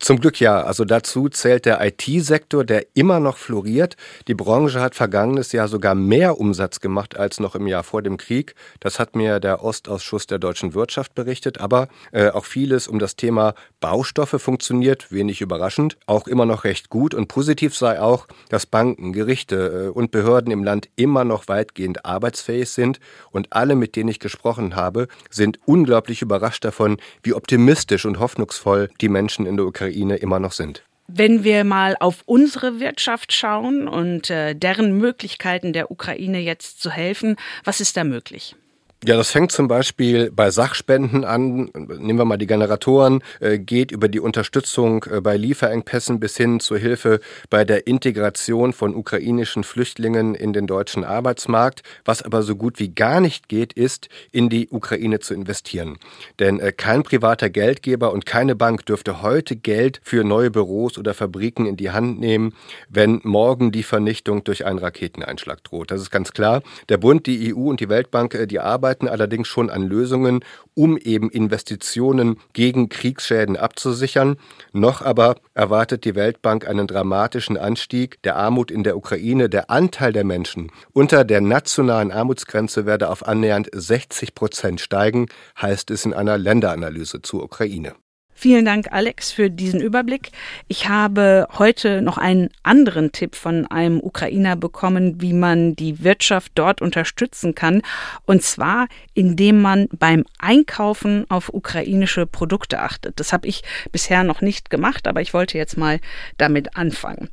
Zum 0.00 0.20
Glück 0.20 0.38
ja. 0.38 0.62
Also 0.62 0.84
dazu 0.84 1.28
zählt 1.28 1.66
der 1.66 1.84
IT-Sektor, 1.84 2.64
der 2.64 2.86
immer 2.94 3.18
noch 3.18 3.36
floriert. 3.36 3.96
Die 4.28 4.34
Branche 4.34 4.80
hat 4.80 4.94
vergangenes 4.94 5.52
Jahr 5.52 5.66
sogar 5.66 5.94
mehr 5.94 6.38
Umsatz 6.38 6.80
gemacht 6.80 7.16
als 7.16 7.40
noch 7.40 7.54
im 7.56 7.66
Jahr 7.66 7.82
vor 7.82 8.02
dem 8.02 8.16
Krieg. 8.16 8.54
Das 8.80 9.00
hat 9.00 9.16
mir 9.16 9.40
der 9.40 9.64
Ostausschuss 9.64 10.26
der 10.26 10.38
deutschen 10.38 10.74
Wirtschaft 10.74 11.14
berichtet. 11.14 11.60
Aber 11.60 11.88
äh, 12.12 12.30
auch 12.30 12.44
vieles 12.44 12.86
um 12.86 12.98
das 12.98 13.16
Thema 13.16 13.54
Baustoffe 13.80 14.40
funktioniert, 14.40 15.10
wenig 15.10 15.40
überraschend, 15.40 15.96
auch 16.06 16.28
immer 16.28 16.46
noch 16.46 16.64
recht 16.64 16.90
gut. 16.90 17.12
Und 17.12 17.26
positiv 17.26 17.76
sei 17.76 18.00
auch, 18.00 18.28
dass 18.50 18.66
Banken, 18.66 19.12
Gerichte 19.12 19.86
äh, 19.86 19.88
und 19.88 20.12
Behörden 20.12 20.52
im 20.52 20.62
Land 20.62 20.88
immer 20.94 21.24
noch 21.24 21.48
weitgehend 21.48 22.04
arbeitsfähig 22.04 22.70
sind. 22.70 23.00
Und 23.32 23.52
alle, 23.52 23.74
mit 23.74 23.96
denen 23.96 24.10
ich 24.10 24.20
gesprochen 24.20 24.76
habe, 24.76 25.08
sind 25.28 25.58
unglaublich 25.66 26.22
überrascht 26.22 26.64
davon, 26.64 26.98
wie 27.22 27.34
optimistisch 27.34 28.06
und 28.06 28.20
hoffnungsvoll 28.20 28.90
die 29.00 29.08
Menschen 29.08 29.44
in 29.44 29.56
der 29.56 29.66
Ukraine 29.66 29.87
Ukraine 29.90 30.16
immer 30.16 30.38
noch 30.38 30.52
sind. 30.52 30.82
Wenn 31.06 31.42
wir 31.42 31.64
mal 31.64 31.96
auf 32.00 32.22
unsere 32.26 32.80
Wirtschaft 32.80 33.32
schauen 33.32 33.88
und 33.88 34.28
äh, 34.28 34.54
deren 34.54 34.98
Möglichkeiten 34.98 35.72
der 35.72 35.90
Ukraine 35.90 36.38
jetzt 36.38 36.82
zu 36.82 36.90
helfen, 36.90 37.36
was 37.64 37.80
ist 37.80 37.96
da 37.96 38.04
möglich? 38.04 38.56
Ja, 39.04 39.16
das 39.16 39.30
fängt 39.30 39.52
zum 39.52 39.68
Beispiel 39.68 40.32
bei 40.32 40.50
Sachspenden 40.50 41.24
an. 41.24 41.70
Nehmen 41.72 42.18
wir 42.18 42.24
mal 42.24 42.36
die 42.36 42.48
Generatoren, 42.48 43.22
äh, 43.38 43.56
geht 43.56 43.92
über 43.92 44.08
die 44.08 44.18
Unterstützung 44.18 45.04
äh, 45.04 45.20
bei 45.20 45.36
Lieferengpässen 45.36 46.18
bis 46.18 46.36
hin 46.36 46.58
zur 46.58 46.78
Hilfe 46.78 47.20
bei 47.48 47.64
der 47.64 47.86
Integration 47.86 48.72
von 48.72 48.96
ukrainischen 48.96 49.62
Flüchtlingen 49.62 50.34
in 50.34 50.52
den 50.52 50.66
deutschen 50.66 51.04
Arbeitsmarkt. 51.04 51.82
Was 52.04 52.22
aber 52.22 52.42
so 52.42 52.56
gut 52.56 52.80
wie 52.80 52.88
gar 52.88 53.20
nicht 53.20 53.48
geht, 53.48 53.72
ist, 53.72 54.08
in 54.32 54.48
die 54.48 54.68
Ukraine 54.68 55.20
zu 55.20 55.32
investieren. 55.32 55.98
Denn 56.40 56.58
äh, 56.58 56.72
kein 56.72 57.04
privater 57.04 57.50
Geldgeber 57.50 58.12
und 58.12 58.26
keine 58.26 58.56
Bank 58.56 58.84
dürfte 58.84 59.22
heute 59.22 59.54
Geld 59.54 60.00
für 60.02 60.24
neue 60.24 60.50
Büros 60.50 60.98
oder 60.98 61.14
Fabriken 61.14 61.66
in 61.66 61.76
die 61.76 61.92
Hand 61.92 62.18
nehmen, 62.18 62.52
wenn 62.88 63.20
morgen 63.22 63.70
die 63.70 63.84
Vernichtung 63.84 64.42
durch 64.42 64.66
einen 64.66 64.80
Raketeneinschlag 64.80 65.62
droht. 65.62 65.92
Das 65.92 66.00
ist 66.00 66.10
ganz 66.10 66.32
klar. 66.32 66.62
Der 66.88 66.96
Bund, 66.96 67.28
die 67.28 67.54
EU 67.54 67.68
und 67.68 67.78
die 67.78 67.88
Weltbank, 67.88 68.36
die 68.48 68.58
arbeiten 68.58 68.87
arbeiten 68.88 69.08
allerdings 69.08 69.48
schon 69.48 69.68
an 69.68 69.82
Lösungen, 69.82 70.40
um 70.72 70.96
eben 70.96 71.28
Investitionen 71.28 72.38
gegen 72.54 72.88
Kriegsschäden 72.88 73.58
abzusichern. 73.58 74.36
Noch 74.72 75.02
aber 75.02 75.36
erwartet 75.52 76.06
die 76.06 76.14
Weltbank 76.14 76.66
einen 76.66 76.86
dramatischen 76.86 77.58
Anstieg 77.58 78.22
der 78.22 78.36
Armut 78.36 78.70
in 78.70 78.84
der 78.84 78.96
Ukraine. 78.96 79.50
Der 79.50 79.68
Anteil 79.68 80.14
der 80.14 80.24
Menschen 80.24 80.72
unter 80.94 81.24
der 81.24 81.42
nationalen 81.42 82.10
Armutsgrenze 82.10 82.86
werde 82.86 83.10
auf 83.10 83.28
annähernd 83.28 83.68
60 83.74 84.34
Prozent 84.34 84.80
steigen, 84.80 85.26
heißt 85.60 85.90
es 85.90 86.06
in 86.06 86.14
einer 86.14 86.38
Länderanalyse 86.38 87.20
zur 87.20 87.42
Ukraine. 87.42 87.94
Vielen 88.40 88.64
Dank, 88.64 88.92
Alex, 88.92 89.32
für 89.32 89.50
diesen 89.50 89.80
Überblick. 89.80 90.30
Ich 90.68 90.88
habe 90.88 91.48
heute 91.58 92.02
noch 92.02 92.18
einen 92.18 92.50
anderen 92.62 93.10
Tipp 93.10 93.34
von 93.34 93.66
einem 93.66 93.98
Ukrainer 93.98 94.54
bekommen, 94.54 95.20
wie 95.20 95.32
man 95.32 95.74
die 95.74 96.04
Wirtschaft 96.04 96.52
dort 96.54 96.80
unterstützen 96.80 97.56
kann. 97.56 97.82
Und 98.26 98.44
zwar, 98.44 98.86
indem 99.12 99.60
man 99.60 99.88
beim 99.90 100.24
Einkaufen 100.38 101.28
auf 101.28 101.52
ukrainische 101.52 102.26
Produkte 102.26 102.78
achtet. 102.78 103.18
Das 103.18 103.32
habe 103.32 103.48
ich 103.48 103.64
bisher 103.90 104.22
noch 104.22 104.40
nicht 104.40 104.70
gemacht, 104.70 105.08
aber 105.08 105.20
ich 105.20 105.34
wollte 105.34 105.58
jetzt 105.58 105.76
mal 105.76 105.98
damit 106.36 106.76
anfangen. 106.76 107.30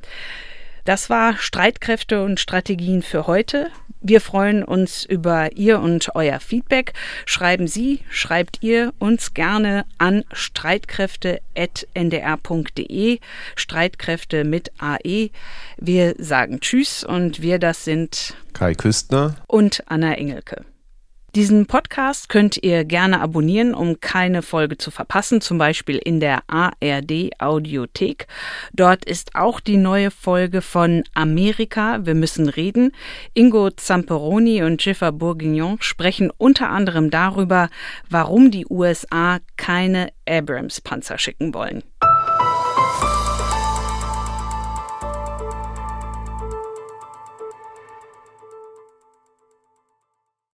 Das 0.86 1.10
war 1.10 1.36
Streitkräfte 1.36 2.22
und 2.22 2.38
Strategien 2.38 3.02
für 3.02 3.26
heute. 3.26 3.72
Wir 4.00 4.20
freuen 4.20 4.62
uns 4.62 5.04
über 5.04 5.50
Ihr 5.56 5.80
und 5.80 6.14
euer 6.14 6.38
Feedback. 6.38 6.92
Schreiben 7.24 7.66
Sie, 7.66 8.02
schreibt 8.08 8.62
ihr 8.62 8.92
uns 9.00 9.34
gerne 9.34 9.84
an 9.98 10.22
streitkräfte.ndr.de. 10.30 13.18
Streitkräfte 13.56 14.44
mit 14.44 14.70
AE. 14.78 15.30
Wir 15.76 16.14
sagen 16.18 16.60
Tschüss 16.60 17.02
und 17.02 17.42
wir 17.42 17.58
das 17.58 17.82
sind 17.82 18.36
Kai 18.52 18.74
Küstner 18.74 19.34
und 19.48 19.82
Anna 19.88 20.14
Engelke. 20.14 20.64
Diesen 21.36 21.66
Podcast 21.66 22.30
könnt 22.30 22.56
ihr 22.62 22.86
gerne 22.86 23.20
abonnieren, 23.20 23.74
um 23.74 24.00
keine 24.00 24.40
Folge 24.40 24.78
zu 24.78 24.90
verpassen, 24.90 25.42
zum 25.42 25.58
Beispiel 25.58 25.98
in 25.98 26.18
der 26.18 26.40
ARD 26.46 27.38
Audiothek. 27.38 28.26
Dort 28.72 29.04
ist 29.04 29.34
auch 29.34 29.60
die 29.60 29.76
neue 29.76 30.10
Folge 30.10 30.62
von 30.62 31.04
Amerika, 31.12 32.06
wir 32.06 32.14
müssen 32.14 32.48
reden. 32.48 32.92
Ingo 33.34 33.68
Zamperoni 33.68 34.62
und 34.62 34.82
Jiffer 34.82 35.12
Bourguignon 35.12 35.76
sprechen 35.80 36.32
unter 36.38 36.70
anderem 36.70 37.10
darüber, 37.10 37.68
warum 38.08 38.50
die 38.50 38.64
USA 38.70 39.40
keine 39.58 40.08
Abrams-Panzer 40.26 41.18
schicken 41.18 41.52
wollen. 41.52 41.82